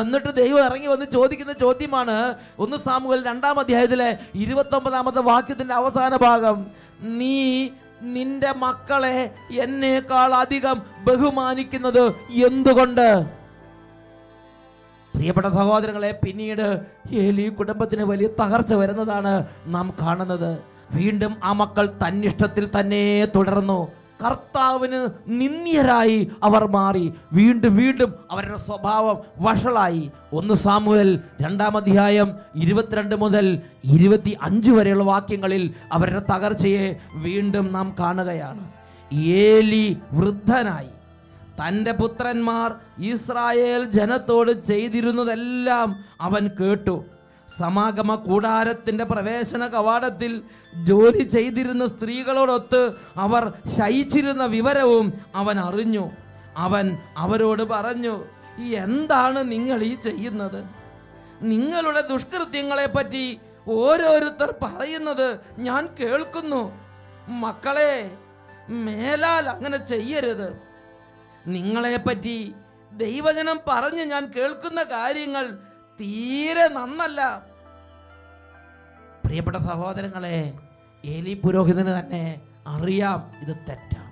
എന്നിട്ട് 0.00 0.30
ദൈവം 0.34 0.64
ഇറങ്ങി 0.64 0.86
വന്ന് 0.86 1.06
ചോദിക്കുന്ന 1.12 1.52
ചോദ്യമാണ്. 1.52 2.16
ഒന്ന് 2.58 2.76
സാമുവൽ 2.76 3.20
രണ്ടാം 3.24 3.58
അധ്യായത്തിലെ 3.60 4.08
ഇരുപത്തൊമ്പതാമത്തെ 4.34 5.22
വാക്യത്തിന്റെ 5.30 5.74
അവസാന 5.74 6.16
ഭാഗം. 6.16 6.66
നീ 7.20 7.68
നിന്റെ 8.14 8.50
മക്കളെ 8.56 9.18
എന്നേക്കാൾ 9.58 10.30
അധികം 10.34 10.82
ബഹുമാനിക്കുന്നത് 11.04 12.04
എന്തുകൊണ്ട്? 12.46 13.08
പ്രിയപ്പെട്ട 15.14 15.46
സഹോദരങ്ങളെ 15.46 16.10
പിന്നീട് 16.24 16.66
ഏലി 17.10 17.48
കുടുംബത്തിന് 17.48 18.02
വലിയ 18.02 18.28
തകർച്ച 18.40 18.72
വരുന്നതാണ് 18.74 19.34
നാം 19.66 19.86
കാണുന്നത്. 20.02 20.50
വീണ്ടും 20.90 21.32
ആ 21.44 21.52
മക്കൾ 21.52 21.86
തന്നിഷ്ടത്തിൽ 22.02 22.64
തന്നെ 22.80 23.02
തുടർന്നു. 23.36 23.80
കർത്താവിന് 24.24 25.08
നിന്ദ്യരായി 25.26 26.30
അവർ 26.42 26.64
മാറി. 26.64 27.14
വീണ്ടും 27.32 27.76
വീണ്ടും 27.76 28.14
അവരുടെ 28.30 28.58
സ്വഭാവം 28.58 29.18
വഷളായി. 29.38 30.10
ഒന്ന് 30.32 30.54
സാമുവൽ 30.54 31.20
രണ്ടാം 31.40 31.76
അധ്യായം 31.76 32.36
ഇരുപത്തിരണ്ട് 32.56 33.14
മുതൽ 33.14 33.60
ഇരുപത്തി 33.84 34.36
അഞ്ച് 34.42 34.70
വരെയുള്ള 34.70 35.04
വാക്യങ്ങളിൽ 35.04 35.74
അവരുടെ 35.92 36.22
തകർച്ചയെ 36.34 36.96
വീണ്ടും 37.14 37.72
നാം 37.72 37.94
കാണുകയാണ്. 38.00 38.72
ഏലി 39.12 39.98
വൃദ്ധനായി. 40.12 40.88
തന്റെ 41.60 41.92
പുത്രന്മാർ 41.92 42.74
ഇസ്രായേൽ 42.98 43.84
ജനത്തോട് 43.84 44.66
ചെയ്തിരുന്നതെല്ലാം 44.66 46.04
അവൻ 46.20 46.50
കേട്ടു. 46.60 47.04
സമാഗമ 47.58 48.14
കൂടാരത്തിന്റെ 48.14 49.04
പ്രവേശന 49.04 49.66
കവാടത്തിൽ 49.66 50.42
ജോലി 50.84 51.22
ചെയ്തിരുന്ന 51.22 51.86
സ്ത്രീകളോടൊത്ത് 51.86 52.92
അവർ 53.16 53.52
ശയിച്ചിരുന്ന 53.76 54.44
വിവരവും 54.44 55.12
അവൻ 55.34 55.60
അറിഞ്ഞു. 55.60 56.10
അവൻ 56.56 56.98
അവരോട് 57.16 57.62
പറഞ്ഞു 57.62 58.24
"ഈ 58.58 58.68
എന്താണ് 58.68 59.52
നിങ്ങൾ 59.52 59.82
ഈ 59.82 59.94
ചെയ്യുന്നത്? 59.94 60.64
നിങ്ങളുടെ 61.42 62.00
ദുഷ്കൃത്യങ്ങളെപ്പറ്റി 62.00 63.40
ഓരോരുത്തർ 63.68 64.54
പറയുന്നത് 64.62 65.40
ഞാൻ 65.58 65.88
കേൾക്കുന്നു. 66.00 66.72
മക്കളെ 67.28 68.10
മേലാൽ 68.68 69.48
അങ്ങനെ 69.48 69.86
ചെയ്യരുത്. 69.86 70.60
നിങ്ങളെപ്പറ്റി 71.46 72.54
ദൈവജനം 72.92 73.60
പറഞ്ഞ് 73.68 74.02
ഞാൻ 74.02 74.32
കേൾക്കുന്ന 74.36 74.82
കാര്യങ്ങൾ 74.82 75.58
തീരെ 76.00 76.68
നന്നല്ല. 76.68 77.42
പ്രിയപ്പെട്ട 79.24 79.56
സഹോദരങ്ങളെ 79.56 80.52
ഏലി 81.04 81.40
പുരോഹിതന് 81.44 82.00
തന്നെ 82.00 82.40
അറിയാം 82.66 83.32
ഇത് 83.42 83.56
തെറ്റാണ്. 83.56 84.06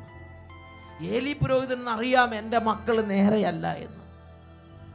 ഏലി 1.05 1.33
പുരോഹിതന് 1.33 1.89
അറിയാം 1.89 2.35
എന്റെ 2.35 2.59
മക്കൾ 2.59 3.01
നേരെയല്ല 3.01 3.73
എന്ന്. 3.73 4.05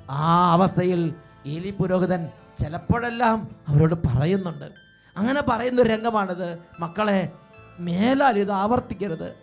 ആ 0.09 0.51
അവസ്ഥയിൽ 0.51 1.15
ഏലി 1.45 1.69
പുരോഹിതൻ 1.69 2.29
ചിലപ്പോഴെല്ലാം 2.59 3.55
അവരോട് 3.67 3.95
പറയുന്നുണ്ട്. 4.07 4.71
അങ്ങനെ 5.17 5.41
പറയുന്ന 5.41 5.81
ഒരു 5.81 5.89
രംഗമാണിത്. 5.89 6.59
മക്കളെ 6.79 7.31
മേലാൽ 7.79 8.39
ഇത് 8.39 8.51
ആവർത്തിക്കരുത്. 8.51 9.35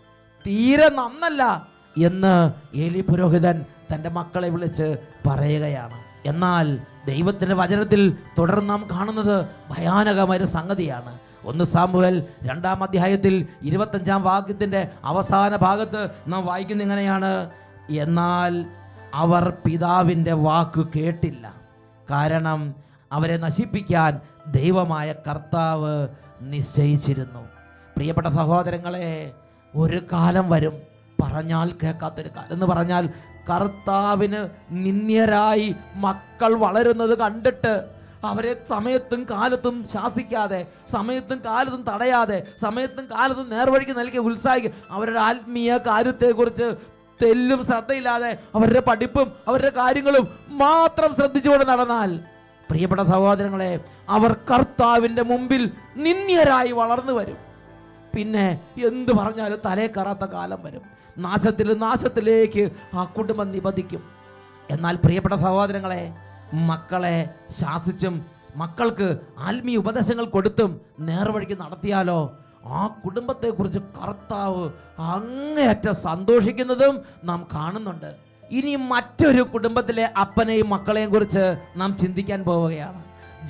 തീരെ 0.46 0.88
നന്നല്ല 0.88 1.68
എന്ന് 2.04 2.52
ഏലി 2.76 3.00
പുരോഹിതൻ 3.00 3.64
തന്റെ 3.94 4.08
മക്കളെ 4.08 4.48
വിളിച്ച് 4.48 4.96
പറയുകയാണ്. 5.26 6.05
എന്നാൽ 6.26 6.78
ദൈവത്തിന്റെ 7.06 7.54
വചനത്തിൽ 7.54 8.16
തുടർന്ന് 8.38 8.70
നാം 8.70 8.88
കാണുന്നത് 8.92 9.44
ഭയാനകമായ 9.44 10.38
ഒരു 10.38 10.44
സംഗതിയാണ്. 10.44 11.18
ഒന്ന് 11.44 11.64
സാമ്പുവൽ 11.64 12.24
രണ്ടാം 12.42 12.82
അധ്യായത്തിൽ 12.82 13.46
ഇരുപത്തഞ്ചാം 13.62 14.22
വാക്യത്തിന്റെ 14.22 14.88
അവസാന 15.04 15.56
ഭാഗത്ത് 15.56 16.10
നാം 16.28 16.46
വായിക്കുന്ന 16.46 16.82
ഇങ്ങനെയാണ് 16.82 17.50
എന്നാൽ 17.90 18.66
അവർ 19.14 19.52
പിതാവിന്റെ 19.66 20.32
വാക്ക് 20.32 20.86
കേട്ടില്ല. 20.96 21.54
കാരണം 22.10 22.74
അവരെ 23.12 23.36
നശിപ്പിക്കാൻ 23.36 24.20
ദൈവമായ 24.46 25.12
കർത്താവ് 25.12 26.08
നിശ്ചയിച്ചിരുന്നു. 26.42 27.40
പ്രിയപ്പെട്ട 27.96 28.26
സഹോദരങ്ങളെ 28.26 29.32
ഒരു 29.76 30.02
കാലം 30.12 30.50
വരും. 30.50 30.72
പറഞ്ഞാൽ 31.22 31.72
കേൾക്കാത്തൊരു 31.82 32.28
കാലം. 32.28 32.52
എന്ന് 32.52 32.66
പറഞ്ഞാൽ 32.66 33.08
കർത്താവിന് 33.48 34.40
നിന്ദ്യരായി 34.84 35.68
മക്കൾ 35.96 36.52
വളരുന്നത് 36.58 37.14
കണ്ടിട്ട് 37.18 37.74
അവരെ 38.24 38.52
സമയത്തും 38.68 39.20
കാലത്തും 39.30 39.76
ശാസിക്കാതെ 39.92 40.60
സമയത്തും 40.90 41.38
കാലത്തും 41.38 41.82
തടയാതെ 41.90 42.38
സമയത്തും 42.60 43.04
കാലത്തും 43.10 43.46
നേർവഴിക്ക് 43.50 43.94
നൽകി 43.98 44.18
ഉത്സാഹിക്കും 44.18 44.72
അവരുടെ 44.90 45.20
ആത്മീയ 45.20 45.76
കാര്യത്തെക്കുറിച്ച് 45.86 46.68
തെല്ലും 47.20 47.60
ശ്രദ്ധയില്ലാതെ 47.64 48.30
അവരുടെ 48.54 48.80
പഠിപ്പും 48.80 49.28
അവരുടെ 49.48 49.72
കാര്യങ്ങളും 49.76 50.24
മാത്രം 50.56 51.14
ശ്രദ്ധിച്ചുകൊണ്ട് 51.14 51.66
നടന്നാൽ 51.68 52.10
പ്രിയപ്പെട്ട 52.70 53.02
സഹോദരങ്ങളെ 53.10 53.72
അവർ 54.08 54.30
കർത്താവിന്റെ 54.50 55.22
മുമ്പിൽ 55.22 55.62
നിന്ദ്യരായി 55.96 56.72
വളർന്നു 56.72 57.12
വരും. 57.12 57.38
പിന്നെ 58.16 58.46
എന്ത് 58.90 59.12
പറഞ്ഞാലും 59.18 59.60
തലേ 59.66 59.86
കയറാത്ത 59.86 60.24
കാലം 60.34 60.60
വരും. 60.66 60.84
നാശത്തിൽ 61.26 61.68
നാശത്തിലേക്ക് 61.84 62.64
ആ 62.98 63.04
കുടുംബം 63.16 63.48
നിബന്ധിക്കും. 63.56 64.02
എന്നാൽ 64.70 64.94
പ്രിയപ്പെട്ട 65.04 65.36
സഹോദരങ്ങളെ 65.44 66.02
മക്കളെ 66.70 67.16
ശാസിച്ചും 67.60 68.14
മക്കൾക്ക് 68.60 69.08
ആത്മീയ 69.48 69.80
ഉപദേശങ്ങൾ 69.82 70.26
കൊടുത്തും 70.34 70.70
നേർവഴിക്ക് 71.08 71.56
നടത്തിയാലോ 71.62 72.20
ആ 72.76 72.80
കുടുംബത്തെക്കുറിച്ച് 73.02 73.80
കർത്താവ് 73.96 74.62
അങ്ങേയറ്റം 75.14 75.94
സന്തോഷിക്കുന്നതും 76.06 76.94
നാം 77.28 77.40
കാണുന്നുണ്ട്. 77.54 78.10
ഇനി 78.58 78.72
മറ്റൊരു 78.92 79.42
കുടുംബത്തിലെ 79.54 80.04
അപ്പനെയും 80.22 80.68
മക്കളെയും 80.74 81.10
കുറിച്ച് 81.14 81.44
നാം 81.80 81.90
ചിന്തിക്കാൻ 82.02 82.40
പോവുകയാണ്. 82.48 83.00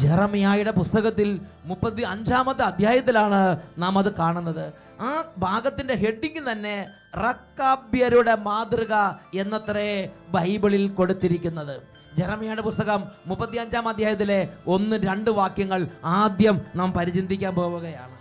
ജെറമിയായുടെ 0.02 0.70
പുസ്തകത്തിൽ 0.70 1.28
മുപ്പത്തി 1.64 2.02
അഞ്ചാമത്തെ 2.02 2.62
അധ്യായത്തിലാണ് 2.62 3.40
നാം 3.78 3.98
അത് 3.98 4.10
കാണുന്നത്. 4.14 4.72
ആ 5.00 5.10
ഭാഗത്തിന്റെ 5.38 5.94
ഹെഡിങ് 5.94 6.52
തന്നെ 6.52 6.76
റക്കാബ്യരുടെ 7.16 8.34
മാതൃക 8.34 8.94
എന്നത്രേ 9.34 10.08
ബൈബിളിൽ 10.28 10.88
കൊടുത്തിരിക്കുന്നത്. 10.88 11.76
ജെറമിയുടെ 12.18 12.62
പുസ്തകം 12.62 13.00
മുപ്പത്തി 13.26 13.56
അഞ്ചാം 13.56 13.88
അധ്യായത്തിലെ 13.88 14.48
ഒന്ന് 14.66 14.96
രണ്ട് 14.96 15.30
വാക്യങ്ങൾ 15.30 15.88
ആദ്യം 16.04 16.60
നാം 16.76 16.92
പരിചിന്തിക്കാൻ 16.92 17.54
പോവുകയാണ്. 17.54 18.14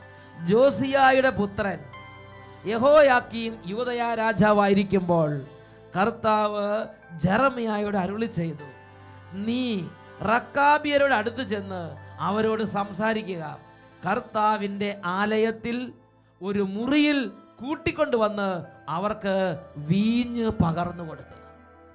ജോസിയായുടെ 0.45 1.29
പുത്രൻ 1.29 1.79
യഹോയാക്കിയും 2.67 3.53
യുവതയ 3.65 4.01
രാജാവായിരിക്കുമ്പോൾ 4.15 5.29
കർത്താവ് 5.97 6.65
ജെറമിയായോട് 7.19 7.97
അരുളി 7.97 8.25
ചെയ്തു 8.25 8.67
നീ 9.33 9.63
റക്കാബിയരോട് 10.23 11.13
അടുത്ത് 11.13 11.43
ചെന്ന് 11.47 11.97
അവരോട് 12.19 12.63
സംസാരിക്കുക. 12.63 13.57
കർത്താവിന്റെ 14.09 14.97
ആലയത്തിൽ 15.05 15.93
ഒരു 16.41 16.59
മുറിയിൽ 16.59 17.31
കൂട്ടിക്കൊണ്ടുവന്ന് 17.59 18.65
അവർക്ക് 18.89 19.59
വീഞ്ഞ് 19.77 20.49
പകർന്നു 20.49 21.03
കൊടുക്കുക. 21.03 21.35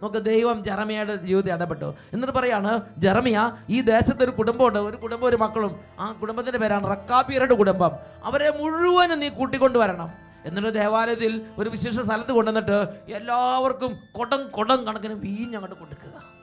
നമുക്ക് 0.03 0.25
ദൈവം 0.25 0.65
ജെറമിയയുടെ 0.65 1.17
ജീവിതത്തിൽ 1.17 1.53
ഇടപെട്ടു. 1.53 1.95
എന്നിട്ട് 2.13 2.35
പറയാണ് 2.35 2.81
ജറമിയ 2.99 3.53
ഈ 3.71 3.81
ദേശത്ത് 3.81 4.25
ഒരു 4.25 4.31
കുടുംബമുണ്ട്. 4.31 4.79
ഒരു 4.79 4.97
കുടുംബം 4.97 5.27
ഒരു 5.27 5.37
മക്കളും. 5.37 5.81
ആ 5.99 6.13
കുടുംബത്തിന്റെ 6.13 6.59
പേരാണ് 6.59 6.91
റക്കാബിയരുടെ 6.91 7.55
കുടുംബം. 7.55 7.91
അവരെ 8.25 8.51
മുഴുവനും 8.51 9.21
നീ 9.21 9.29
കൂട്ടിക്കൊണ്ടുവരണം 9.29 10.13
എന്നിട്ട് 10.45 10.79
ദേവാലയത്തിൽ 10.79 11.43
ഒരു 11.59 11.71
വിശേഷ 11.71 11.95
സ്ഥലത്ത് 11.95 12.33
കൊണ്ടുവന്നിട്ട് 12.33 12.89
എല്ലാവർക്കും 13.09 13.99
കൊടം 14.17 14.49
കൊടം 14.49 14.85
കണക്കിന് 14.85 15.15
വീഞ്ഞ് 15.15 15.55
അങ്ങോട്ട് 15.55 15.79
കൊടുക്കുക. 15.81 16.40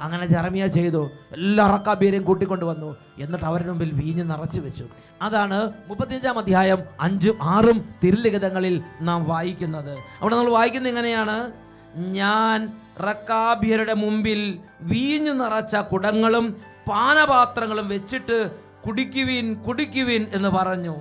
അങ്ങനെ 0.00 0.26
ജറമിയ 0.26 0.66
ചെയ്തു. 0.66 1.10
എല്ലാ 1.32 1.64
അറക്കാബീരെയും 1.64 2.22
കൂട്ടിക്കൊണ്ട് 2.22 2.64
വന്നു 2.64 2.96
എന്നിട്ട് 3.18 3.44
അവരുടെ 3.44 3.68
മുമ്പിൽ 3.68 3.90
വീഞ്ഞ് 3.92 4.30
നിറച്ചു 4.30 4.60
വെച്ചു. 4.60 4.86
അതാണ് 5.22 5.72
മുപ്പത്തിയഞ്ചാം 5.86 6.38
അധ്യായം 6.38 6.78
അഞ്ചും 7.00 7.38
ആറും 7.42 7.94
തിരുലിഖിതങ്ങളിൽ 8.04 8.82
നാം 9.00 9.24
വായിക്കുന്നത്. 9.24 9.98
അവിടെ 10.20 10.36
നമ്മൾ 10.36 10.52
വായിക്കുന്നത് 10.52 10.90
എങ്ങനെയാണ്? 10.90 11.52
ഞാൻ 11.94 12.72
റക്കാബിയരുടെ 13.00 13.94
മുമ്പിൽ 13.94 14.58
വീഞ്ഞു 14.80 15.32
നിറച്ച 15.32 15.76
കുടങ്ങളും 15.76 16.56
പാനപാത്രങ്ങളും 16.90 17.88
വെച്ചിട്ട് 17.88 18.50
കുടിക്കുവിൻ 18.86 19.54
കുടിക്കുവിൻ 19.54 20.26
എന്ന് 20.34 20.48
പറഞ്ഞു. 20.48 20.96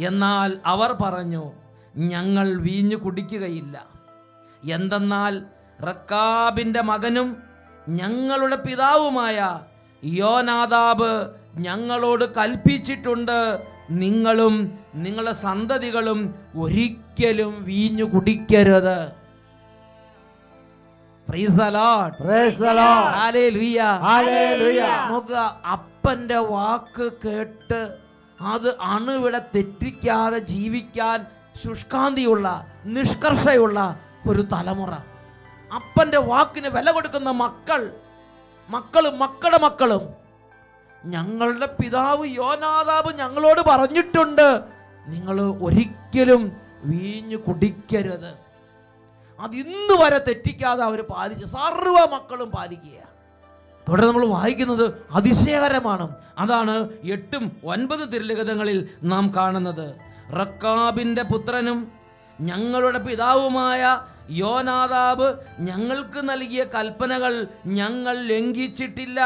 എന്നാൽ 0.00 0.58
അവർ 0.66 0.92
പറഞ്ഞു 0.92 1.52
ഞങ്ങൾ 1.96 2.54
വീഞ്ഞു 2.54 2.96
കുടിക്കുകയില്ല. 2.96 3.86
എന്തെന്നാൽ 4.72 5.42
റക്കാബിന്റെ 5.82 6.82
മകനും 6.82 7.47
ഞങ്ങളുടെ 7.88 8.56
പിതാവുമായ 8.56 9.60
യോനാദാബ് 10.04 11.30
ഞങ്ങളോട് 11.56 12.34
കൽപ്പിച്ചിട്ടുണ്ട്. 12.34 13.58
നിങ്ങളും 13.90 14.78
നിങ്ങളുടെ 14.94 15.32
സന്തതികളും 15.32 16.34
ഒരിക്കലും 16.58 17.64
വീഞ്ഞു 17.64 18.04
കുടിക്കരുത്. 18.04 19.12
നോക്കുക 25.10 25.60
അപ്പന്റെ 25.72 26.38
വാക്ക് 26.38 27.10
കേട്ട് 27.24 27.98
അത് 28.40 28.80
അണുവിടെ 28.80 29.40
തെറ്റിക്കാതെ 29.54 30.38
ജീവിക്കാൻ 30.38 31.26
ശുഷ്കാന്തിയുള്ള 31.64 32.66
നിഷ്കർഷയുള്ള 32.84 33.98
ഒരു 34.28 34.42
തലമുറ. 34.42 34.90
അപ്പന്റെ 35.76 36.18
വാക്കിന് 36.18 36.68
വില 36.68 36.90
കൊടുക്കുന്ന 36.90 37.30
മക്കൾ 37.44 37.82
മക്കളും 38.68 39.18
മക്കളുടെ 39.18 39.58
മക്കളും 39.58 40.04
ഞങ്ങളുടെ 41.04 41.66
പിതാവ് 41.66 42.26
യോനാദാബ് 42.26 43.10
ഞങ്ങളോട് 43.16 43.60
പറഞ്ഞിട്ടുണ്ട് 43.60 44.48
നിങ്ങൾ 45.06 45.36
ഒരിക്കലും 45.66 46.42
വീഞ്ഞു 46.84 47.36
കുടിക്കരുത്. 47.36 48.30
അത് 49.40 49.54
ഇന്ന് 49.56 49.94
വരെ 50.02 50.18
തെറ്റിക്കാതെ 50.18 50.82
അവർ 50.84 51.00
പാലിച്ച് 51.12 51.44
സർവ 51.44 51.98
മക്കളും 52.14 52.50
പാലിക്കുക 52.50 52.98
ഇവിടെ 53.86 54.02
നമ്മൾ 54.06 54.26
വായിക്കുന്നത് 54.26 54.84
അതിശയകരമാണ്. 55.12 56.06
അതാണ് 56.38 56.74
എട്ടും 57.02 57.44
ഒൻപത് 57.64 58.12
തിരുലിഖിതങ്ങളിൽ 58.12 58.78
നാം 59.02 59.32
കാണുന്നത്. 59.36 59.86
റക്കാബിന്റെ 60.40 61.22
പുത്രനും 61.22 61.78
ഞങ്ങളുടെ 62.40 62.98
പിതാവുമായ 62.98 64.00
യോനാദാബ് 64.30 65.38
ഞങ്ങൾക്ക് 65.58 66.30
നൽകിയ 66.30 66.64
കൽപ്പനകൾ 66.64 67.48
ഞങ്ങൾ 67.66 68.16
ലംഘിച്ചിട്ടില്ല. 68.18 69.20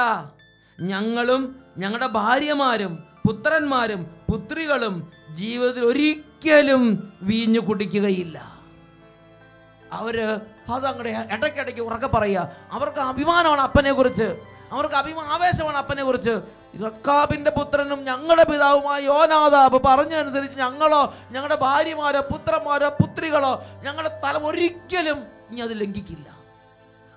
ഞങ്ങളും 0.80 1.42
ഞങ്ങളുടെ 1.78 2.06
ഭാര്യമാരും 2.06 3.04
പുത്രന്മാരും 3.26 4.06
പുത്രികളും 4.30 5.10
ജീവിതത്തിൽ 5.34 5.84
ഒരിക്കലും 5.84 7.12
വീഞ്ഞു 7.22 7.60
കുടിക്കുകയില്ല. 7.60 8.38
അവർ 9.92 10.16
അത് 10.70 10.86
അങ്ങടെ 10.86 11.26
ഇടയ്ക്കിടയ്ക്ക് 11.30 11.80
ഉറക്കെ 11.80 12.06
പറയുക 12.06 12.48
അവർക്ക് 12.72 13.00
അഭിമാനമാണ് 13.00 13.60
അപ്പനെ 13.60 13.92
കുറിച്ച് 13.92 14.36
അവർക്ക് 14.72 14.94
അഭിമ 14.94 15.20
ആവേശമാണ് 15.20 15.76
അപ്പനെ 15.76 16.04
കുറിച്ച്. 16.04 16.40
റക്കാബിന്റെ 16.84 17.50
പുത്രനും 17.50 18.04
ഞങ്ങളുടെ 18.04 18.44
പിതാവുമായ 18.44 19.00
യോനാദാബ് 19.00 19.82
പറഞ്ഞതനുസരിച്ച് 19.82 20.58
ഞങ്ങളോ 20.58 21.14
ഞങ്ങളുടെ 21.30 21.56
ഭാര്യമാരോ 21.56 22.20
പുത്രന്മാരോ 22.20 22.88
പുത്രികളോ 22.88 23.64
ഞങ്ങളുടെ 23.82 24.20
തല 24.24 24.38
ഒരിക്കലും 24.38 25.26
ഇനി 25.50 25.60
അത് 25.60 25.80
ലംഘിക്കില്ല. 25.80 26.42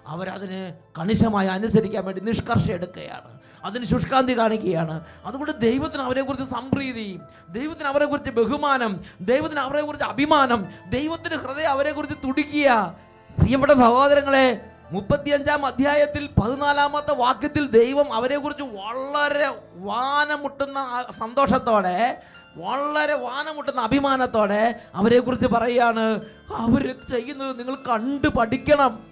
അവരതിന് 0.08 0.74
കണിശമായി 1.00 1.48
അനുസരിക്കാൻ 1.48 2.06
വേണ്ടി 2.06 2.22
നിഷ്കർഷ 2.22 2.72
എടുക്കുകയാണ്. 2.72 3.40
അതിന് 3.64 3.84
ശുഷ്കാന്തി 3.84 4.38
കാണിക്കുകയാണ്. 4.38 5.06
അതുകൊണ്ട് 5.26 5.60
ദൈവത്തിന് 5.60 6.02
അവരെക്കുറിച്ച് 6.02 6.50
സംപ്രീതി 6.50 7.20
ദൈവത്തിന് 7.50 7.88
അവരെക്കുറിച്ച് 7.88 8.32
ബഹുമാനം 8.32 9.04
ദൈവത്തിന് 9.22 9.60
അവരെക്കുറിച്ച് 9.60 10.06
അഭിമാനം 10.06 10.68
ദൈവത്തിന് 10.90 11.36
ഹൃദയം 11.36 11.70
അവരെക്കുറിച്ച് 11.70 12.28
തുടിക്കുക. 12.28 12.96
പ്രിയപ്പെട്ട 13.40 13.72
സഹോദരങ്ങളെ 13.72 14.72
മുപ്പത്തിയഞ്ചാം 14.92 15.66
അധ്യായത്തിൽ 15.66 16.30
പതിനാലാമത്തെ 16.42 17.14
വാക്യത്തിൽ 17.14 17.68
ദൈവം 17.68 18.14
അവരെക്കുറിച്ച് 18.14 18.64
വളരെ 18.64 19.48
വാനമുട്ടുന്ന 19.74 21.06
സന്തോഷത്തോടെ 21.20 22.22
വളരെ 22.58 23.14
വാനമുട്ടുന്ന 23.14 23.82
അഭിമാനത്തോടെ 23.82 24.80
അവരെക്കുറിച്ച് 24.96 25.48
പറയുകയാണ് 25.48 26.22
അവർ 26.56 26.96
ചെയ്യുന്നത് 27.10 27.60
നിങ്ങൾ 27.60 27.76
കണ്ടു 27.76 28.28
പഠിക്കണം. 28.28 29.08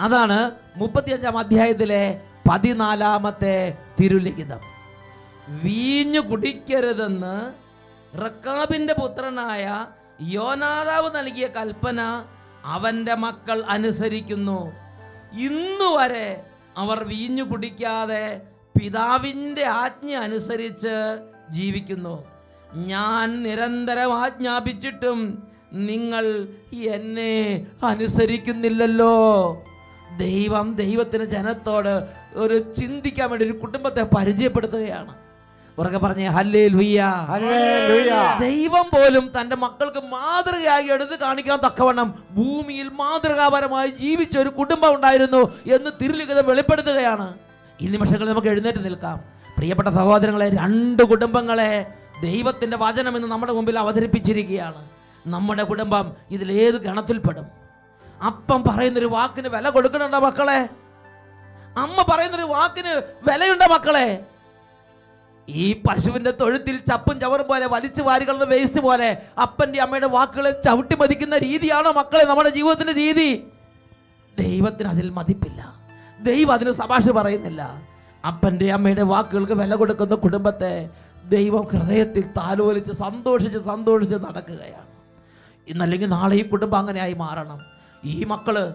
അതാണ് 0.00 0.50
മുപ്പത്തിയഞ്ചാം 0.76 1.38
അധ്യായത്തിലെ 1.38 2.20
പതിനാലാമത്തെ 2.50 3.78
തിരുലിഖിതം. 4.00 4.60
വീഞ്ഞു 5.48 6.20
കുടിക്കരുതെന്ന് 6.20 7.52
റക്കാബിന്റെ 8.24 8.94
പുത്രനായ 8.94 9.86
യോനാദാവ് 10.20 11.16
നൽകിയ 11.16 11.46
കൽപ്പന 11.46 12.24
അവന്റെ 12.64 13.14
മക്കൾ 13.14 13.64
അനുസരിക്കുന്നു. 13.68 14.85
ഇന്നു 15.38 15.96
വരെ 15.96 16.42
അവർ 16.76 17.04
വീഞ്ഞു 17.04 17.42
കുടിക്കാതെ 17.42 18.42
പിതാവിന്റെ 18.80 19.64
ആജ്ഞ 19.64 20.14
അനുസരിച്ച് 20.14 21.18
ജീവിക്കുന്നു. 21.50 22.24
ഞാൻ 22.74 23.42
നിരന്തരം 23.42 24.14
ആജ്ഞാപിച്ചിട്ടും 24.14 25.48
നിങ്ങൾ 25.72 26.48
എന്നെ 26.72 27.66
അനുസരിക്കുന്നില്ലല്ലോ. 27.84 29.14
ദൈവം 30.18 30.74
ദൈവത്തിന് 30.74 31.24
ജനത്തോട് 31.24 32.06
ഒരു 32.34 32.74
ചിന്തിക്കാൻ 32.74 33.30
വേണ്ടി 33.30 33.44
ഒരു 33.44 33.52
കുടുംബത്തെ 33.52 34.02
പരിചയപ്പെടുത്തുകയാണ്. 34.02 35.25
ഉറക്കെ 35.78 35.98
പറഞ്ഞേ 35.98 36.26
ഹല്ലേ 36.26 36.68
ലുയ്യ 36.68 37.00
ദൈവം 38.40 38.86
പോലും 38.94 39.32
തന്റെ 39.40 39.56
മക്കൾക്ക് 39.56 40.00
മാതൃകയായി 40.04 40.86
എടുത്ത് 40.92 41.18
കാണിക്കാൻ 41.18 41.58
തക്കവണ്ണം 41.66 42.08
ഭൂമിയിൽ 42.30 42.88
മാതൃകാപരമായി 42.88 43.90
ജീവിച്ച 43.90 44.38
ഒരു 44.38 44.48
കുടുംബം 44.48 44.94
ഉണ്ടായിരുന്നു 44.94 45.42
എന്ന് 45.74 45.90
തിരുലിഖിതം 46.02 46.46
വെളിപ്പെടുത്തുകയാണ്. 46.46 47.34
ഈ 47.80 47.88
നിമിഷങ്ങളിൽ 47.88 48.30
നമുക്ക് 48.30 48.48
എഴുന്നേറ്റ് 48.48 48.84
നിൽക്കാം. 48.84 49.20
പ്രിയപ്പെട്ട 49.56 49.88
സഹോദരങ്ങളെ 49.88 50.48
രണ്ട് 50.56 51.02
കുടുംബങ്ങളെ 51.02 51.86
ദൈവത്തിന്റെ 52.22 52.76
വചനം 52.76 53.16
ഇന്ന് 53.16 53.28
നമ്മുടെ 53.28 53.52
മുമ്പിൽ 53.52 53.78
അവതരിപ്പിച്ചിരിക്കുകയാണ്. 53.78 54.88
നമ്മുടെ 55.26 55.62
കുടുംബം 55.62 56.12
ഇതിലേത് 56.30 56.74
ഗണത്തിൽപ്പെടും? 56.74 57.46
അപ്പം 58.26 58.64
പറയുന്നൊരു 58.68 59.06
വാക്കിന് 59.06 59.48
വില 59.48 59.68
കൊടുക്കണുണ്ടോ 59.68 60.18
മക്കളെ? 60.18 60.60
അമ്മ 61.78 62.04
പറയുന്നൊരു 62.12 62.44
വാക്കിന് 62.44 62.94
വിലയുണ്ടോ 63.30 63.66
മക്കളെ? 63.74 64.06
ഈ 65.48 65.82
പശുവിന്റെ 65.88 66.30
തൊഴുത്തിൽ 66.30 66.76
ചപ്പും 66.76 67.20
ചവറും 67.20 67.48
പോലെ 67.48 67.66
വലിച്ചു 67.66 68.02
വാരികളുന്ന 68.02 68.44
വേസ്റ്റ് 68.44 68.80
പോലെ 68.80 69.22
അപ്പന്റെ 69.42 69.80
അമ്മയുടെ 69.80 70.06
വാക്കുകളെ 70.06 70.62
ചവിട്ടി 70.64 70.94
മതിക്കുന്ന 70.94 71.38
രീതിയാണ് 71.38 71.88
മക്കളെ 71.88 72.24
നമ്മുടെ 72.24 72.50
ജീവിതത്തിന്റെ 72.50 72.92
രീതി? 72.92 73.46
ദൈവത്തിന് 74.38 74.88
അതിൽ 74.88 75.10
മതിപ്പില്ല. 75.10 75.74
ദൈവം 76.20 76.52
അതിന് 76.52 76.70
സഭാഷ 76.70 77.08
പറയുന്നില്ല. 77.08 77.82
അപ്പന്റെ 78.26 78.72
അമ്മയുടെ 78.72 79.02
വാക്കുകൾക്ക് 79.02 79.52
വില 79.52 79.74
കൊടുക്കുന്ന 79.74 80.14
കുടുംബത്തെ 80.14 80.90
ദൈവം 81.24 81.62
ഹൃദയത്തിൽ 81.62 82.22
താലോലിച്ച് 82.22 82.92
സന്തോഷിച്ച് 82.92 83.58
സന്തോഷിച്ച് 83.58 84.16
നടക്കുകയാണ്. 84.16 84.86
ഇന്നല്ലെങ്കിൽ 85.68 86.06
നാളെ 86.06 86.36
ഈ 86.36 86.48
കുടുംബം 86.48 86.78
അങ്ങനെയായി 86.78 87.12
മാറണം. 87.12 87.60
ഈ 88.04 88.24
മക്കൾ 88.24 88.74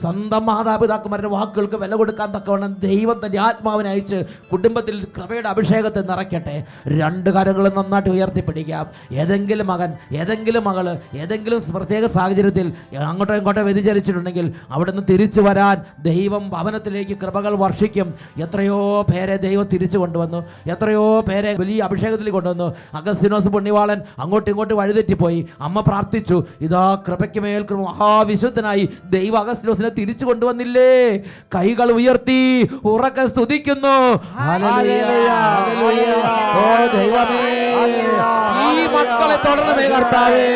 സ്വന്തം 0.00 0.46
മാതാപിതാക്കന്മാരുടെ 0.46 1.28
വാക്കുകൾക്ക് 1.28 1.74
വില 1.74 1.94
കൊടുക്കാൻ 1.94 2.34
തക്കവണ്ണം 2.34 2.74
ദൈവം 2.74 3.20
തന്റെ 3.26 3.40
ആത്മാവിനെ 3.40 3.90
അയച്ച് 3.90 4.24
കുടുംബത്തിൽ 4.52 5.06
കൃപയുടെ 5.18 5.48
അഭിഷേകത്തെ 5.48 6.00
നിറയ്ക്കട്ടെ. 6.00 6.64
രണ്ട് 6.86 7.30
കാര്യങ്ങളും 7.30 7.72
നന്നായിട്ട് 7.76 8.10
ഉയർത്തിപ്പിടിക്കാം. 8.10 8.86
ഏതെങ്കിലും 9.12 9.66
മകൻ 9.66 9.92
ഏതെങ്കിലും 10.12 10.64
മകൾ 10.64 10.98
ഏതെങ്കിലും 11.14 11.62
പ്രത്യേക 11.74 12.06
സാഹചര്യത്തിൽ 12.06 12.72
അങ്ങോട്ടോ 12.98 13.34
ഇങ്ങോട്ടോ 13.34 13.62
വ്യതിചരിച്ചിട്ടുണ്ടെങ്കിൽ 13.62 14.52
അവിടെ 14.70 14.92
നിന്ന് 14.92 15.06
തിരിച്ചു 15.10 15.40
വരാൻ 15.40 15.84
ദൈവം 15.98 16.50
ഭവനത്തിലേക്ക് 16.50 17.18
കൃപകൾ 17.18 17.54
വർഷിക്കും. 17.54 18.14
എത്രയോ 18.38 19.02
പേരെ 19.02 19.36
ദൈവം 19.36 19.68
തിരിച്ചു 19.72 19.98
കൊണ്ടുവന്നു. 19.98 20.44
എത്രയോ 20.70 21.20
പേരെ 21.20 21.56
വലിയ 21.58 21.82
അഭിഷേകത്തിൽ 21.82 22.30
കൊണ്ടുവന്നു. 22.30 22.74
അഗസ്തിനോസ് 22.94 23.48
പുണ്യവാളൻ 23.48 24.02
അങ്ങോട്ടും 24.18 24.50
ഇങ്ങോട്ടും 24.50 24.76
വഴിതെറ്റിപ്പോയി. 24.76 25.48
അമ്മ 25.60 25.80
പ്രാർത്ഥിച്ചു 25.80 26.44
ഇതാ 26.60 27.02
കൃപയ്ക്ക് 27.08 27.40
മേൽ 27.40 27.66
മഹാവിശുദ്ധനായി 27.72 28.88
ദൈവ 29.04 29.49
അഗസ്തിനോസിനെ 29.50 29.88
തിരിച്ചു 29.88 30.24
കൊണ്ടുവന്നില്ലേ? 30.24 31.16
കൈകൾ 31.54 31.90
ഉയർത്തി 31.92 32.70
ഉറക്കെ 32.84 33.26
സ്തുതിക്കുന്നു. 33.26 33.96
ഓ 36.60 36.86
ദൈവമേ 36.94 37.42
ഈ 38.70 38.86
മക്കളെ 38.86 39.36
തുടരണമേ 39.46 39.86
കർത്താവേ. 39.88 40.46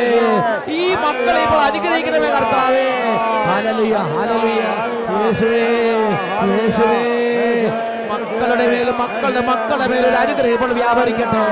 ഈ 0.72 0.94
മക്കളെ 0.94 1.42
ഇപ്പോൾ 1.42 1.60
അനുഗ്രഹിക്കണമേ 1.60 2.28
കർത്താവേ. 2.28 2.86
ഹല്ലേലൂയ. 3.50 3.96
ഹല്ലേലൂയ. 3.96 4.62
യേശുവേ 5.24 5.66
യേശുവേ. 6.54 7.23
മേലും 8.84 8.98
മക്കളുടെ 8.98 9.42
മക്കളുടെ 9.48 9.86
മേലും 9.90 10.08
ഒരു 10.08 10.16
അനുഗ്രഹം 10.16 10.52
ഇപ്പോൾ 10.52 10.72
വ്യാപരിക്കട്ടെ. 10.78 11.44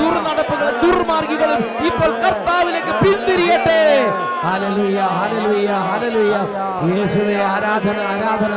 ദുർനടപ്പുകളും 0.00 0.74
ദുർമാർഗികളും 0.84 1.60
ഇപ്പോൾ 1.86 2.10
കർത്താവിലേക്ക് 2.24 2.92
പിന്തിരിയട്ടെ. 3.04 3.80
ഹല്ലേലൂയ 4.46 5.00
ഹല്ലേലൂയ 5.18 5.70
ഹല്ലേലൂയ. 5.90 6.36
യേശുവേ 6.92 7.36
ആരാധന 7.54 7.98
ആരാധന. 8.12 8.54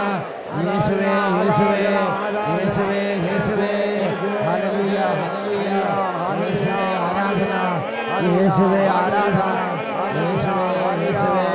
യേശുവേ 0.67 1.11
യേശുവേ 1.39 1.81
യേശുവേ 2.59 3.01
യേശുവേ. 3.27 3.73
ഹല്ലേലൂയ 4.47 4.99
ഹല്ലേലൂയ. 5.21 5.73
യേശുവേ 6.41 6.85
ആരാധന. 7.07 7.53
യേശുവേ 8.29 8.83
ആരാധന. 9.01 9.41
യേശുവേ 10.19 10.67
യേശുവേ. 11.03 11.47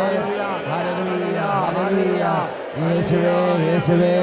ഹല്ലേലൂയ 0.70 1.38
ഹല്ലേലൂയ. 1.66 2.24
യേശുവേ 2.86 3.36
യേശുവേ. 3.68 4.16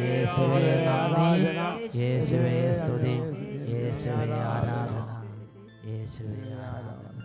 യേശുവേ 0.00 0.72
നന്ദി 0.86 1.32
യേശുവേ 2.00 2.56
സ്തുതി 2.78 3.14
യേശുവേ 3.72 4.26
ആരാധന 4.48 5.04
യേശുവേ 5.88 6.42
ആരാധന 6.66 7.16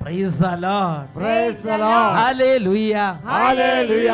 praise 0.00 0.40
the 0.40 0.52
Lord 0.64 1.06
praise 1.16 1.62
the 1.64 1.80
Lord 1.84 2.16
hallelujah 2.18 2.94
hallelujah 3.30 4.10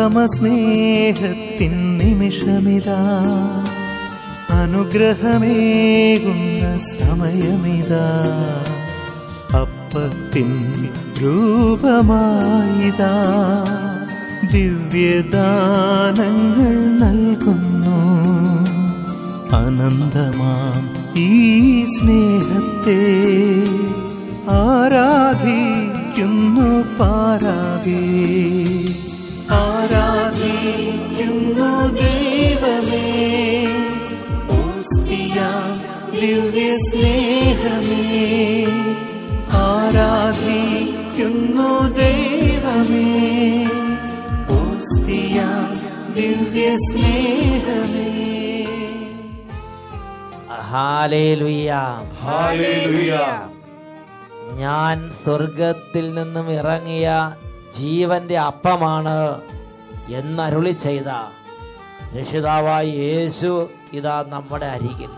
Anupama 0.00 0.26
സ്നേഹത്തിൻ 0.26 1.98
നിമിഷമിതാ. 1.98 2.98
അനുഗ്രഹമേകുന്ന 4.50 6.78
സമയമിതാ. 6.78 8.06
അപ്പത്തിൻ 9.60 10.88
രൂപമായിതാ. 11.22 13.14
ദിവ്യദാനങ്ങൾ 14.52 17.06
നൽകുന്നു. 17.06 17.98
അനന്തമാം 19.56 21.14
ഈ 21.18 21.84
സ്നേഹത്തെ 21.84 23.22
ആരാധിക്കുന്നു 24.50 26.98
പാരാവേ 26.98 28.79
ദിവ്യ 36.22 36.70
സ്നേഹമേ 36.86 38.06
ആരാധിക്കുന്നു 39.66 41.70
ദൈവമേ. 42.00 43.06
ഓസ്തിയാം 44.58 45.70
ദിവ്യ 46.18 46.66
സ്നേഹമേ. 46.88 48.06
Hallelujah. 50.72 51.88
ഞാൻ 54.60 54.96
സ്വർഗത്തിൽ 55.22 56.06
നിന്നും 56.14 56.46
ഇറങ്ങിയ 56.52 57.08
ജീവന്റെ 57.78 58.36
അപ്പമാണ് 58.50 59.16
എന്നരുളി 60.18 60.72
ചെയ്ത 60.84 61.08
രക്ഷിതാവായ 62.16 62.84
യേശു 63.04 63.50
ഇതാ 63.98 64.16
നമ്മുടെ 64.28 64.68
അരികിൽ. 64.76 65.10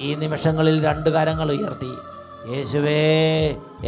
ഈ 0.00 0.08
നിമിഷങ്ങളിൽ 0.14 0.76
രണ്ട് 0.84 1.08
കരങ്ങൾ 1.10 1.48
ഉയർത്തി 1.54 1.90
യേശുവേ 2.50 2.98